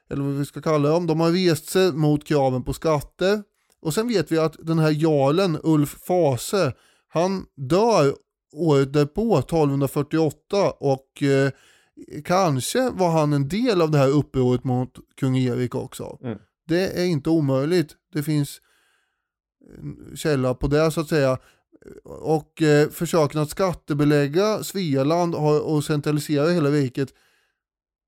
[0.10, 1.08] eller vad vi ska kalla dem.
[1.08, 3.44] De har rest sig mot kraven på skatter.
[3.82, 6.74] Och sen vet vi att den här jarlen Ulf Fase,
[7.08, 8.16] han dör
[8.54, 11.52] året därpå, 1248, och eh,
[12.24, 16.18] kanske var han en del av det här upproret mot kung Erik också.
[16.24, 16.38] Mm.
[16.68, 17.96] Det är inte omöjligt.
[18.14, 18.62] Det finns
[19.78, 21.38] en källa på det så att säga.
[22.04, 27.10] Och eh, försöken att skattebelägga Svealand och centralisera hela riket.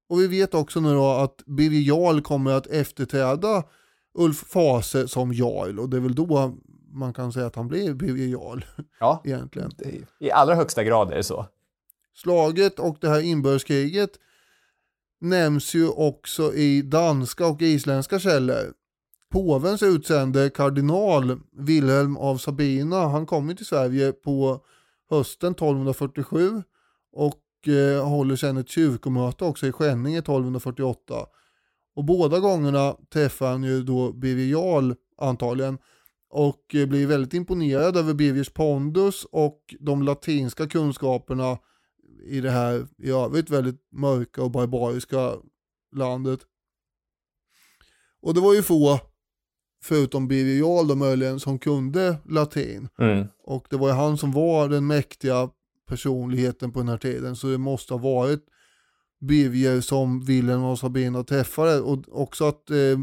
[0.09, 3.63] Och vi vet också nu då att Birger Jarl kommer att efterträda
[4.13, 6.57] Ulf Fase som jarl och det är väl då
[6.91, 8.65] man kan säga att han blir Birger Jarl
[8.99, 9.71] Ja, egentligen.
[10.19, 11.45] i allra högsta grad är det så.
[12.15, 14.09] Slaget och det här inbördeskriget
[15.21, 18.73] nämns ju också i danska och isländska källor.
[19.31, 24.65] Påvens utsände kardinal Wilhelm av Sabina, han kom ju till Sverige på
[25.09, 26.63] hösten 1247
[27.11, 31.25] och eh, håller sedan ett kyrkomöte också i Skänninge 1248.
[31.95, 35.77] Och båda gångerna träffar han ju då Birger Jarl antagligen
[36.29, 41.57] och eh, blir väldigt imponerad över Birgers pondus och de latinska kunskaperna
[42.25, 45.33] i det här i övrigt väldigt mörka och barbariska
[45.95, 46.39] landet.
[48.21, 48.99] Och det var ju få,
[49.83, 52.89] förutom Birger Jarl då möjligen, som kunde latin.
[52.99, 53.27] Mm.
[53.43, 55.49] Och det var ju han som var den mäktiga
[55.89, 57.35] personligheten på den här tiden.
[57.35, 58.45] Så det måste ha varit
[59.21, 61.81] Birger som Wilhelm av Sabina träffade.
[61.81, 62.99] Och också att eh,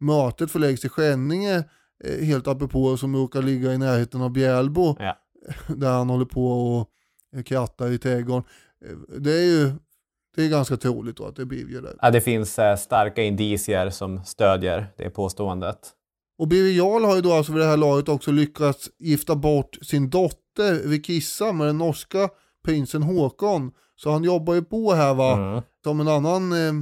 [0.00, 1.64] mötet förläggs till Skänninge,
[2.04, 4.96] eh, helt apropå, som råkar ligga i närheten av Bjälbo.
[4.98, 5.18] Ja.
[5.76, 6.88] Där han håller på och
[7.36, 8.44] eh, krattar i trädgården.
[8.84, 9.72] Eh, Det är ju
[10.36, 11.96] det är ganska troligt då att det är Birger där.
[12.02, 15.78] Ja, det finns eh, starka indicier som stödjer det påståendet.
[16.42, 19.78] Och Birger Jarl har ju då alltså vid det här laget också lyckats gifta bort
[19.82, 22.28] sin dotter Rikissa med den norska
[22.64, 23.72] prinsen Håkon.
[23.96, 25.62] Så han jobbar ju på här va, Mm.
[25.84, 26.72] som en annan eh,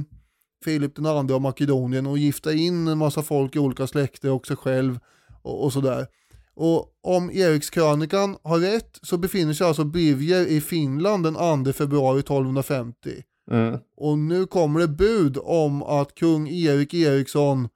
[0.63, 4.47] Filip den andra av Makedonien och gifta in en massa folk i olika släkter och
[4.47, 4.99] sig själv
[5.41, 6.07] och, och sådär.
[6.55, 12.19] Och om Erikskrönikan har rätt så befinner sig alltså Birger i Finland den 2 februari
[12.19, 13.09] 1250.
[13.51, 13.77] Mm.
[13.97, 17.67] Och nu kommer det bud om att kung Erik Eriksson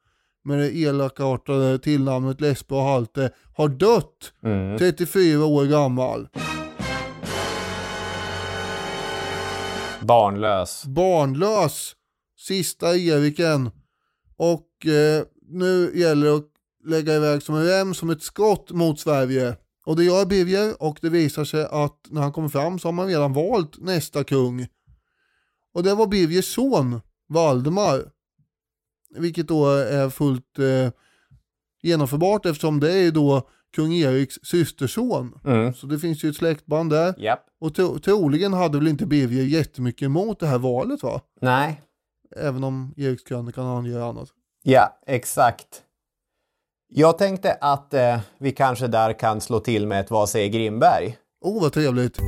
[0.45, 4.77] med det elakartade tillnamnet Lesbe och Halte har dött Mm.
[4.77, 6.27] 34 år gammal.
[10.01, 10.84] Barnlös.
[10.85, 11.93] Barnlös.
[12.39, 13.69] Sista Eriken.
[14.38, 16.51] Och eh, nu gäller det att
[16.85, 19.55] lägga iväg som en rem som ett skott mot Sverige.
[19.85, 22.93] Och det gör Birger och det visar sig att när han kommer fram så har
[22.93, 24.67] man redan valt nästa kung.
[25.73, 28.01] Och det var Birgers son, Valdemar.
[29.18, 30.92] Vilket då är fullt eh,
[31.82, 35.40] genomförbart eftersom det är då kung Eriks systerson.
[35.46, 35.74] Mm.
[35.74, 37.14] Så det finns ju ett släktband där.
[37.18, 37.46] Japp.
[37.60, 41.22] Och tro, troligen hade väl inte Birger jättemycket emot det här valet va?
[41.42, 41.82] Nej.
[42.36, 44.30] Även om Erikskrönikan anger annat.
[44.64, 45.82] Ja, exakt.
[46.88, 51.18] Jag tänkte att eh, vi kanske där kan slå till med ett Vad säger Grimberg?
[51.42, 52.20] Oh vad trevligt.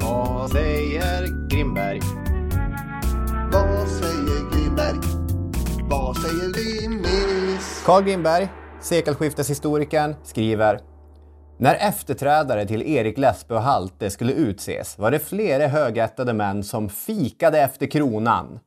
[0.00, 2.25] Vad säger Grimberg?
[7.86, 8.48] Carl Grimberg,
[8.80, 10.80] sekelskifteshistorikern, skriver
[11.58, 16.88] När efterträdare till Erik Lesbe och Halte skulle utses var det flera högättade män som
[16.88, 18.58] fikade efter kronan.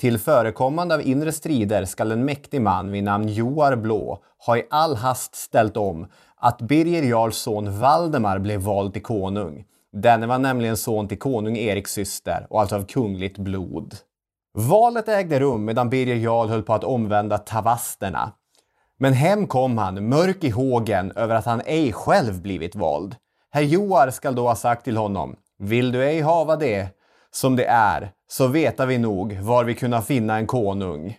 [0.00, 4.66] Till förekommande av inre strider skall en mäktig man vid namn Joar Blå ha i
[4.70, 9.64] all hast ställt om att Birger Jarls son Valdemar blev vald till konung.
[9.92, 13.94] Denne var nämligen son till konung Eriks syster och alltså av kungligt blod.
[14.54, 18.32] Valet ägde rum medan Birger Jarl höll på att omvända tavasterna.
[18.98, 23.16] Men hem kom han, mörk i hågen över att han ej själv blivit vald.
[23.50, 26.88] Herr Joar skall då ha sagt till honom, vill du ej hava det
[27.30, 31.18] som det är, så veta vi nog var vi kunna finna en konung.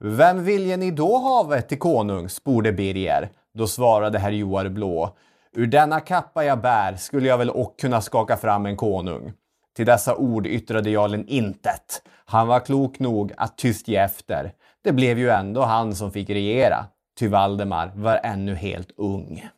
[0.00, 2.28] Vem vilje ni då hava till konung?
[2.28, 3.30] sporde Birger.
[3.54, 5.16] Då svarade herr Joar Blå.
[5.52, 9.32] Ur denna kappa jag bär skulle jag väl och kunna skaka fram en konung.
[9.76, 12.02] Till dessa ord yttrade jarlen intet.
[12.24, 14.52] Han var klok nog att tyst ge efter.
[14.84, 16.86] Det blev ju ändå han som fick regera.
[17.20, 19.48] Ty Valdemar var ännu helt ung.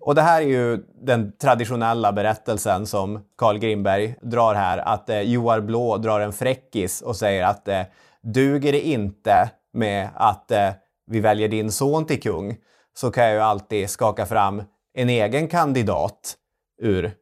[0.00, 4.78] Och det här är ju den traditionella berättelsen som Carl Grimberg drar här.
[4.78, 7.82] Att eh, Joar Blå drar en fräckis och säger att eh,
[8.22, 10.70] duger det inte med att eh,
[11.06, 12.56] vi väljer din son till kung
[12.94, 14.62] så kan jag ju alltid skaka fram
[14.94, 16.36] en egen kandidat
[16.82, 17.12] ur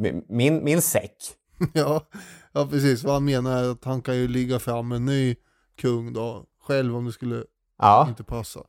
[0.00, 1.16] mi- min, min säck.
[1.72, 2.00] ja,
[2.52, 3.04] ja, precis.
[3.04, 5.34] Vad han menar är att han kan ju ligga fram en ny
[5.80, 7.44] kung då, själv om det skulle
[7.78, 8.60] Ja, inte passa.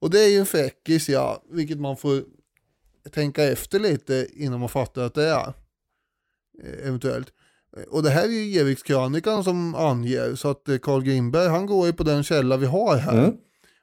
[0.00, 2.22] Och det är ju en fräckis, ja, vilket man får
[3.14, 5.52] tänka efter lite innan man fattar att det är.
[6.64, 7.28] eh, Eventuellt.
[7.90, 11.86] Och det här är ju Erikskrönikan som anger, så att eh, Carl Grimberg, han går
[11.86, 13.18] ju på den källa vi har här.
[13.18, 13.32] Mm.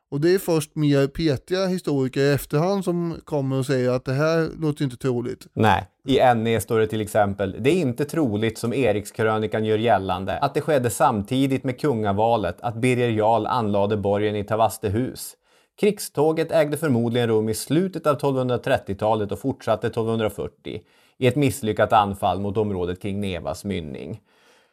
[0.09, 4.13] Och det är först mer petiga historiker i efterhand som kommer och säger att det
[4.13, 5.47] här låter inte troligt.
[5.53, 10.37] Nej, i NE står det till exempel Det är inte troligt som Erikskrönikan gör gällande
[10.37, 15.33] att det skedde samtidigt med kungavalet att Birger Jarl anlade borgen i Tavastehus.
[15.79, 20.81] Krigståget ägde förmodligen rum i slutet av 1230-talet och fortsatte 1240
[21.17, 24.21] i ett misslyckat anfall mot området kring Nevas mynning.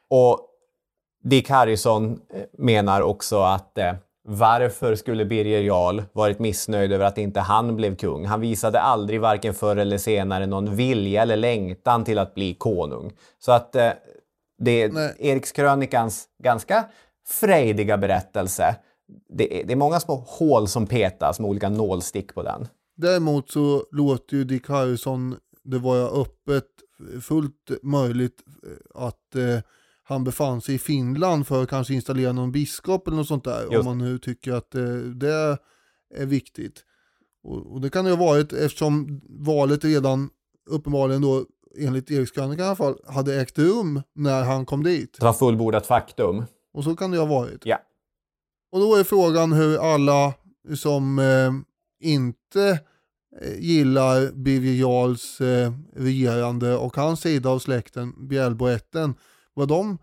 [0.09, 0.49] Och
[1.23, 7.19] Dick Harrison eh, menar också att eh, varför skulle Birger Jarl varit missnöjd över att
[7.19, 8.25] inte han blev kung?
[8.25, 13.13] Han visade aldrig varken förr eller senare någon vilja eller längtan till att bli konung.
[13.39, 13.91] Så att eh,
[14.59, 15.23] det är.
[15.23, 16.85] Erikskrönikans ganska
[17.27, 18.77] frejdiga berättelse.
[19.29, 22.69] Det är, det är många små hål som petas med olika nålstick på den.
[22.97, 26.67] Däremot så låter ju Dick Harrison det vara öppet,
[27.23, 29.59] fullt möjligt eh, att eh,
[30.03, 33.63] han befann sig i Finland för att kanske installera någon biskop eller något sånt där.
[33.63, 33.77] Just.
[33.77, 35.59] Om man nu tycker att eh, det
[36.15, 36.85] är viktigt.
[37.43, 40.31] Och, och det kan det ju ha varit eftersom valet redan
[40.71, 41.45] uppenbarligen då
[41.79, 45.17] enligt Erikskrönikan i alla fall hade ägt rum när han kom dit.
[45.19, 46.45] Det var fullbordat faktum.
[46.73, 47.61] Och så kan det ju ha varit.
[47.65, 47.79] Ja.
[48.75, 50.35] Och då är frågan hur alla
[50.77, 51.53] som eh,
[52.01, 52.81] inte
[53.43, 59.15] eh, gillar Birger Jarls eh, regerande och hans sida av släkten, Bjälboätten,
[59.55, 59.99] vad de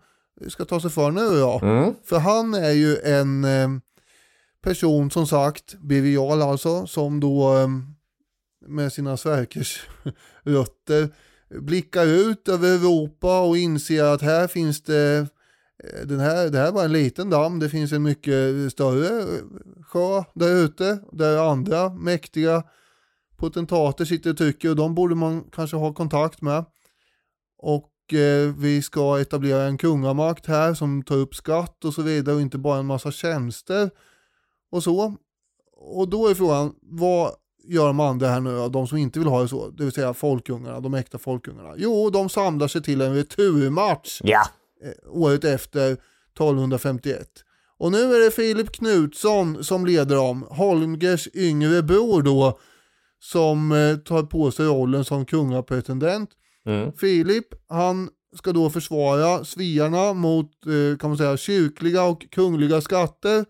[0.48, 1.60] ska ta sig för nu då.
[1.62, 1.94] Mm.
[2.04, 3.68] För han är ju en eh,
[4.62, 7.68] person som sagt, Birger Jarl alltså, som då eh,
[8.66, 9.86] med sina Sverkers
[10.42, 11.08] rötter
[11.60, 15.26] blickar ut över Europa och inser att här finns det
[15.82, 19.26] Eh, den här, det här var en liten damm, det finns en mycket större
[19.86, 22.62] sjö där ute, där andra mäktiga
[23.36, 26.64] potentater sitter och tycker och de borde man kanske ha kontakt med.
[27.58, 32.34] Och eh, vi ska etablera en kungamakt här som tar upp skatt och så vidare
[32.34, 33.90] och inte bara en massa tjänster
[34.70, 35.16] och så.
[35.76, 37.32] Och då är frågan, vad
[37.64, 39.92] gör de andra här nu då, de som inte vill ha det så, det vill
[39.92, 41.74] säga folkungarna, de äkta folkungarna?
[41.76, 44.42] Jo, de samlar sig till en returmatch Ja
[44.84, 47.28] eh, året efter 1251.
[47.78, 52.58] Och nu är det Filip Knutsson som leder dem, Holmgers yngre bror då,
[53.20, 56.30] som eh, tar på sig rollen som kungapretendent.
[56.66, 56.92] Mm.
[56.92, 63.44] Filip, han ska då försvara sviarna mot, eh, kan man säga, kyrkliga och kungliga skatter,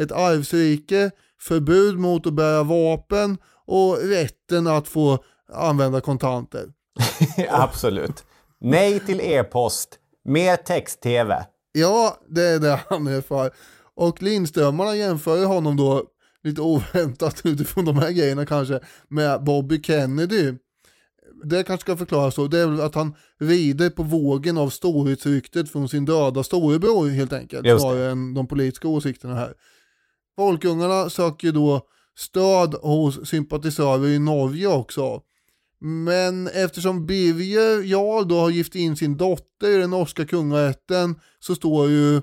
[0.00, 1.10] ett arvsrike,
[1.40, 6.72] förbud mot att bära vapen och rätten att få använda kontanter.
[7.48, 8.24] Absolut.
[8.60, 9.98] Nej till e-post.
[10.28, 11.46] Mer text-tv.
[11.72, 13.50] Ja, det är det han är för.
[13.94, 16.04] Och Lindströmarna jämför ju honom då,
[16.42, 20.52] lite oväntat utifrån de här grejerna kanske, med Bobby Kennedy.
[21.44, 25.70] Det kanske ska förklaras så, det är väl att han rider på vågen av storhetsryktet
[25.70, 29.54] från sin döda storebror helt enkelt, snarare än de politiska åsikterna här.
[30.36, 31.80] Folkungarna söker då
[32.18, 35.22] stöd hos sympatisörer i Norge också.
[35.80, 41.54] Men eftersom Birger Jarl då har gift in sin dotter i den norska kungarätten så
[41.54, 42.22] står ju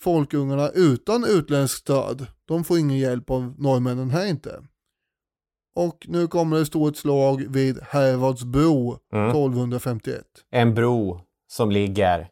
[0.00, 2.26] folkungarna utan utländskt stöd.
[2.44, 4.62] De får ingen hjälp av norrmännen här inte.
[5.76, 9.28] Och nu kommer det stå ett slag vid Hervadsbro Mm.
[9.28, 10.24] 1251.
[10.50, 12.28] En bro som ligger...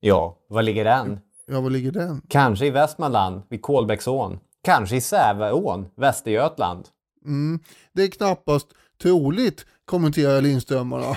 [0.00, 1.20] Ja, var ligger den?
[1.46, 2.22] Ja, var ligger den?
[2.28, 4.38] Kanske i Västmanland, vid Kolbäcksån.
[4.64, 6.88] Kanske i Säveån, Västergötland.
[7.24, 7.60] Mm.
[7.92, 8.68] Det är knappast
[9.02, 11.16] troligt, kommenterar Lindströmarna.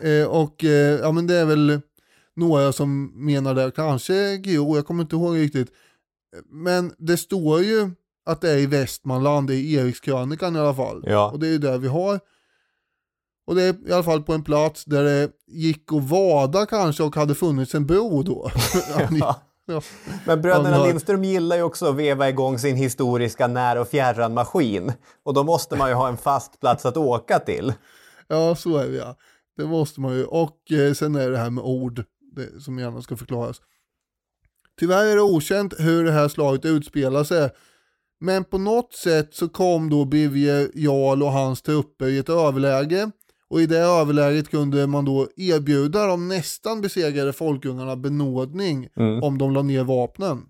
[0.00, 1.80] eh, och eh, ja, men det är väl
[2.36, 5.68] några som menar det, kanske Gro, jag kommer inte ihåg riktigt.
[6.50, 7.90] Men det står ju
[8.26, 11.04] att det är i Västmanland, i Erikskrönikan i alla fall.
[11.06, 11.30] Ja.
[11.30, 12.20] Och det är ju där vi har.
[13.46, 17.02] Och det är i alla fall på en plats där det gick att vada kanske
[17.02, 18.50] och hade funnits en bro då.
[19.20, 19.42] Ja.
[19.70, 19.82] Ja.
[20.26, 24.92] Men bröderna har- Lindström gillar ju också att veva igång sin historiska när och fjärran-maskin.
[25.22, 27.72] Och då måste man ju ha en fast plats att åka till.
[28.28, 29.16] Ja, så är det ja.
[29.56, 30.24] Det måste man ju.
[30.24, 32.04] Och eh, sen är det här med ord
[32.36, 33.56] det, som gärna ska förklaras.
[34.80, 37.50] Tyvärr är det okänt hur det här slaget utspelar sig.
[38.20, 43.10] Men på något sätt så kom då Birger Jarl och hans trupper i ett överläge.
[43.50, 48.88] Och i det överläget kunde man då erbjuda de nästan besegrade folkungarna benådning
[49.22, 50.42] om de la ner vapnen.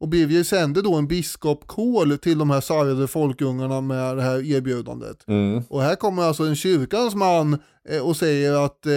[0.00, 5.28] Och Birger sände då en biskopkål till de här sargade folkungarna med det här erbjudandet.
[5.28, 5.62] Mm.
[5.68, 7.58] Och här kommer alltså en kyrkans man
[7.88, 8.92] eh, och säger att eh,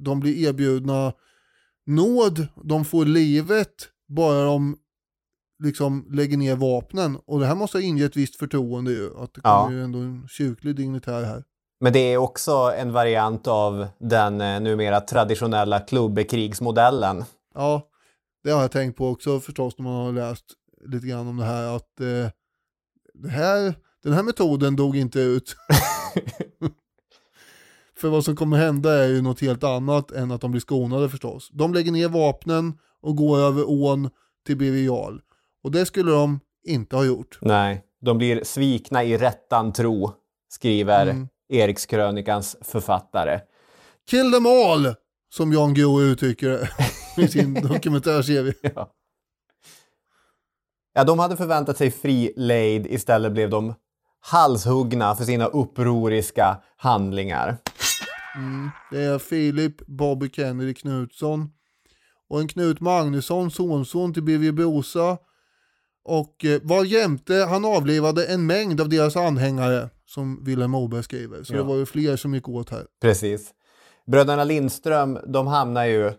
[0.00, 1.12] de blir erbjudna
[1.86, 3.74] nåd, de får livet,
[4.08, 4.76] bara de
[5.62, 7.18] liksom lägger ner vapnen.
[7.26, 9.64] Och det här måste ha ingett visst förtroende ju, att det Ja.
[9.64, 11.44] kommer ju ändå en kyrklig dignitär här.
[11.80, 17.24] Men det är också en variant av den eh, numera traditionella klubbekrigsmodellen.
[17.54, 17.82] Ja,
[18.44, 20.44] det har jag tänkt på också förstås när man har läst
[20.86, 22.30] lite grann om det här att eh,
[23.14, 25.56] det här, den här metoden dog inte ut.
[27.96, 31.08] För vad som kommer hända är ju något helt annat än att de blir skonade
[31.08, 31.50] förstås.
[31.52, 34.10] De lägger ner vapnen och går över ån
[34.46, 35.20] till Birger.
[35.64, 37.38] Och det skulle de inte ha gjort.
[37.40, 40.12] Nej, de blir svikna i rättan tro,
[40.48, 41.28] skriver Mm.
[41.50, 43.40] Erikskrönikans författare.
[44.10, 44.94] Kill them all!
[45.32, 46.68] Som Jan Guillou uttrycker det
[47.22, 48.54] i sin dokumentärserie.
[48.60, 48.92] Ja.
[50.94, 53.74] ja, de hade förväntat sig fri lejd, istället blev de
[54.20, 57.56] halshuggna för sina upproriska handlingar.
[58.90, 61.50] Det är Filip Bobby Kennedy Knutsson
[62.28, 65.18] och en Knut Magnusson, sonson till Birger Bosa.
[66.04, 71.42] Och eh, var jämte han avlivade en mängd av deras anhängare, som Vilhelm Moberg skriver.
[71.42, 71.56] Så Ja.
[71.58, 72.86] det var ju fler som gick åt här.
[73.02, 73.50] Precis.
[74.06, 76.12] Bröderna Lindström, de hamnar ju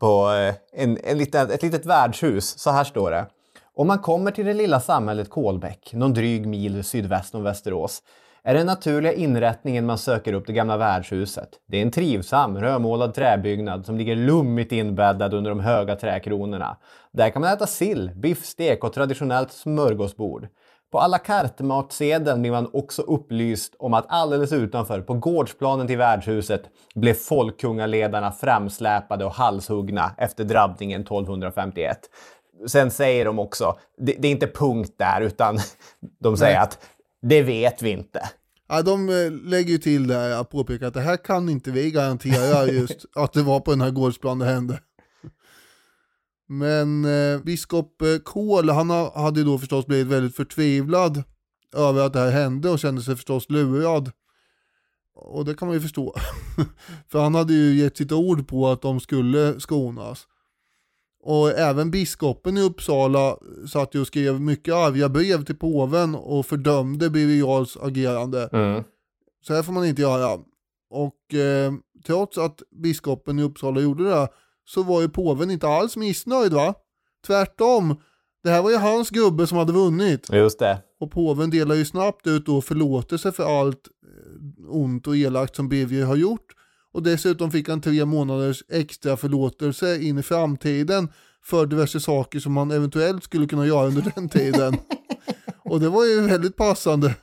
[0.00, 2.58] på eh, en, en liten, ett litet värdshus.
[2.58, 3.26] Så här står det.
[3.74, 8.02] Om man kommer till det lilla samhället Kolbäck, någon dryg mil sydväst om Västerås,
[8.42, 11.48] är den naturliga inrättningen man söker upp det gamla värdshuset.
[11.68, 16.76] Det är en trivsam, rödmålad träbyggnad som ligger lummigt inbäddad under de höga träkronorna.
[17.12, 20.48] Där kan man äta sill, biffstek och traditionellt smörgåsbord.
[20.90, 25.98] På à la carte-matsedeln blir man också upplyst om att alldeles utanför, på gårdsplanen till
[25.98, 26.62] värdshuset,
[26.94, 31.98] blev folkungaledarna framsläpade och halshuggna efter drabbningen 1251.
[32.66, 35.58] Sen säger de också, det, det är inte punkt där, utan
[36.20, 36.62] de säger Nej.
[36.62, 36.78] att
[37.22, 38.28] det vet vi inte.
[38.68, 41.90] Ja, de eh, lägger ju till där att påpeka att det här kan inte vi
[41.90, 44.78] garantera just att det var på den här gårdsplanen det hände.
[46.52, 51.22] Men eh, biskop eh, Kohl, han ha- hade ju då förstås blivit väldigt förtvivlad
[51.76, 54.10] över att det här hände och kände sig förstås lurad.
[55.14, 56.14] Och det kan man ju förstå.
[57.08, 60.26] För han hade ju gett sitt ord på att de skulle skonas.
[61.22, 63.36] Och även biskopen i Uppsala
[63.72, 68.48] satt ju och skrev mycket arga brev till påven och fördömde Birger Jarls agerande.
[68.52, 68.84] Mm.
[69.42, 70.40] Så här får man inte göra.
[70.90, 71.72] Och eh,
[72.06, 74.28] trots att biskopen i Uppsala gjorde det
[74.64, 76.74] så var ju påven inte alls missnöjd va?
[77.26, 77.96] Tvärtom.
[78.42, 80.32] Det här var ju hans gubbe som hade vunnit.
[80.32, 80.78] Just det.
[81.00, 85.68] Och påven delar ju snabbt ut då förlåtelse för allt eh, ont och elakt som
[85.68, 86.54] Birger har gjort.
[86.92, 91.08] Och dessutom fick han tre månaders extra förlåtelse in i framtiden
[91.44, 94.76] för diverse saker som man eventuellt skulle kunna göra under den tiden.
[95.64, 97.14] och det var ju väldigt passande.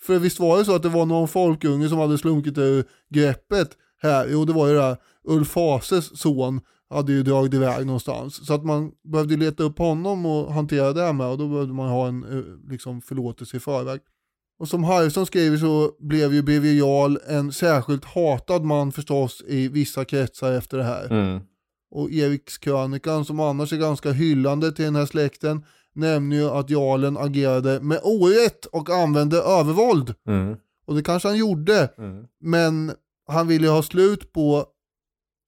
[0.00, 3.70] För visst var det så att det var någon folkunge som hade slunkit ur greppet
[4.02, 4.28] här.
[4.30, 4.96] Jo, det var ju det här.
[5.24, 8.46] Ulf Fases son hade ju dragit iväg någonstans.
[8.46, 11.88] Så att man behövde leta upp honom och hantera det med och då behövde man
[11.88, 14.00] ha en eh, liksom, förlåtelse i förväg.
[14.58, 19.68] Och som Harrison skriver så blev ju Birger Jarl en särskilt hatad man förstås i
[19.68, 21.10] vissa kretsar efter det här.
[21.10, 21.40] Mm.
[21.90, 27.16] Och Erikskrönikan som annars är ganska hyllande till den här släkten nämner ju att jarlen
[27.16, 30.14] agerade med orätt och använde övervåld.
[30.28, 30.56] Mm.
[30.86, 32.24] Och det kanske han gjorde, Mm.
[32.40, 32.92] men
[33.26, 34.66] han ville ha slut på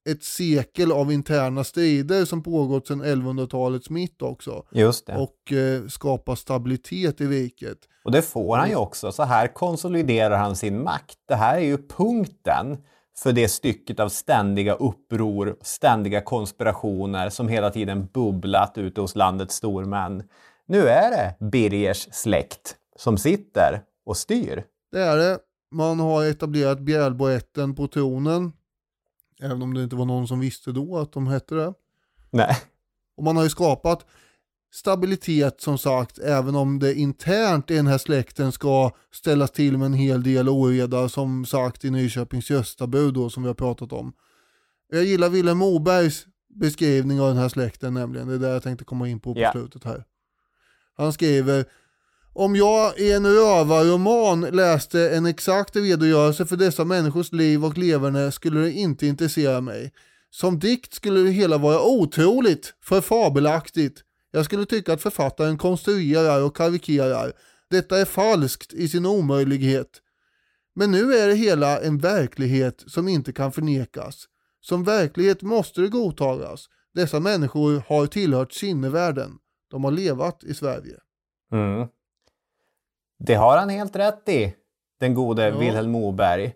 [0.06, 4.64] ett sekel av interna strider som pågått sedan 1100-talets mitt också.
[4.72, 5.16] Just det.
[5.16, 7.78] Och eh, skapa stabilitet i riket.
[8.04, 9.12] Och det får han ju också.
[9.12, 11.18] Så här konsoliderar han sin makt.
[11.28, 12.76] Det här är ju punkten
[13.18, 19.54] för det stycket av ständiga uppror, ständiga konspirationer som hela tiden bubblat ute hos landets
[19.54, 20.22] stormän.
[20.66, 24.64] Nu är det Birgers släkt som sitter och styr.
[24.92, 25.38] Det är det.
[25.74, 28.52] Man har etablerat Bjälboätten på tronen.
[29.42, 31.74] Även om det inte var någon som visste då att de hette det.
[32.30, 32.56] Nej.
[33.16, 34.06] Och man har ju skapat
[34.74, 39.86] stabilitet som sagt, även om det internt i den här släkten ska ställas till med
[39.86, 44.12] en hel del oreda som sagt i Nyköpings Göstabud då som vi har pratat om.
[44.90, 48.84] Jag gillar Vilhelm Mobergs beskrivning av den här släkten nämligen, det är det jag tänkte
[48.84, 49.52] komma in på på Ja.
[49.52, 50.04] slutet här.
[50.96, 51.64] Han skriver
[52.38, 58.32] om jag i en rövarroman läste en exakt redogörelse för dessa människors liv och leverne
[58.32, 59.92] skulle det inte intressera mig.
[60.30, 64.02] Som dikt skulle det hela vara otroligt, för fabelaktigt.
[64.30, 67.32] Jag skulle tycka att författaren konstruerar och karikerar.
[67.70, 69.90] Detta är falskt i sin omöjlighet.
[70.74, 74.24] Men nu är det hela en verklighet som inte kan förnekas.
[74.60, 76.66] Som verklighet måste det godtagas.
[76.94, 79.32] Dessa människor har tillhört sinnevärlden.
[79.70, 80.96] De har levat i Sverige.
[81.52, 81.88] Mm.
[83.18, 84.54] Det har han helt rätt i,
[85.00, 85.58] den gode Ja.
[85.58, 86.52] Vilhelm Moberg.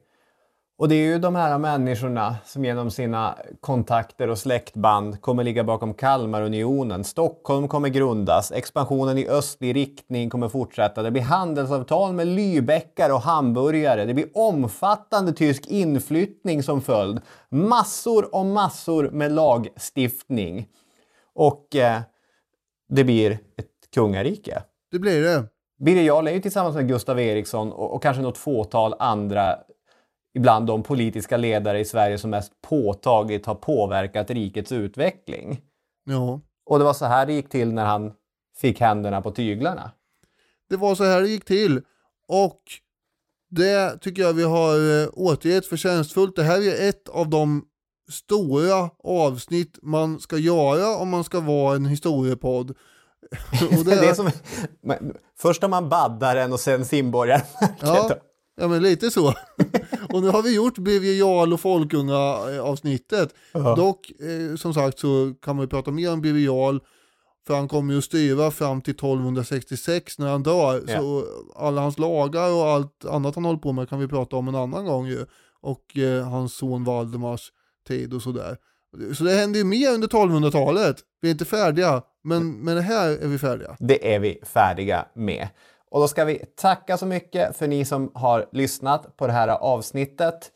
[0.78, 5.65] Och det är ju de här människorna som genom sina kontakter och släktband kommer ligga
[5.65, 7.05] bakom Kalmarunionen.
[7.05, 11.03] Stockholm kommer grundas, expansionen i östlig riktning kommer fortsätta.
[11.03, 14.05] Det blir handelsavtal med Lübeckar och hamburgare.
[14.05, 17.20] Det blir omfattande tysk inflyttning som följd.
[17.49, 20.69] Massor och massor med lagstiftning.
[21.35, 22.01] Och eh,
[22.89, 24.62] det blir ett kungarike.
[24.91, 25.45] Det blir det.
[25.85, 29.59] Birger Jarl är ju tillsammans med Gustav Eriksson och, och kanske något fåtal andra
[30.35, 35.61] ibland de politiska ledare i Sverige som mest påtagligt har påverkat rikets utveckling.
[36.05, 36.40] Ja.
[36.66, 38.12] Och det var så här det gick till när han
[38.57, 39.90] fick händerna på tyglarna.
[40.69, 41.82] Det var så här det gick till.
[42.28, 42.62] Och
[43.51, 46.36] det tycker jag vi har eh, återgett förtjänstfullt.
[46.36, 47.65] Det här är ett av de
[48.11, 52.77] stora avsnitt man ska göra om man ska vara en historiepodd.
[53.78, 54.30] Och Det är som,
[54.82, 57.42] men, först har man baddaren och sen simborgaren.
[57.80, 58.10] Ja,
[58.60, 59.28] ja, men lite så.
[60.12, 63.34] och nu har vi gjort Birger och Folkunga-avsnittet.
[63.52, 63.74] Ja.
[63.74, 66.80] Dock, eh, som sagt, så kan man ju prata mer om Birger.
[67.47, 70.82] För han kommer ju att styra fram till 1266 när han dör.
[70.86, 70.98] Ja.
[70.98, 71.24] Så
[71.56, 74.55] alla hans lagar och allt annat han håller på med kan vi prata om en
[74.55, 75.26] annan gång ju.
[75.60, 77.52] Och eh, hans son Valdemars
[77.88, 78.56] tid och sådär.
[79.17, 80.97] Så det händer ju mer under 1200-talet.
[81.21, 83.77] Vi är inte färdiga, men med det här är vi färdiga.
[83.79, 85.49] Det är vi färdiga med.
[85.91, 89.49] Och då ska vi tacka så mycket för ni som har lyssnat på det här
[89.49, 90.51] avsnittet.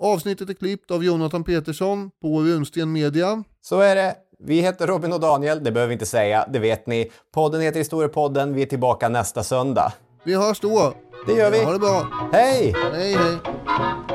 [0.00, 3.44] Avsnittet är klippt av Jonathan Petersson på Runsten Media.
[3.60, 4.14] Så är det.
[4.38, 7.10] Vi heter Robin och Daniel, det behöver vi inte säga, det vet ni.
[7.34, 9.92] Podden heter Historiepodden, vi är tillbaka nästa söndag.
[10.24, 10.94] Vi hörs då.
[11.26, 11.64] Det gör vi.
[11.64, 12.06] Ha det bra.
[12.32, 12.74] Hej!
[12.92, 14.11] Hej hej.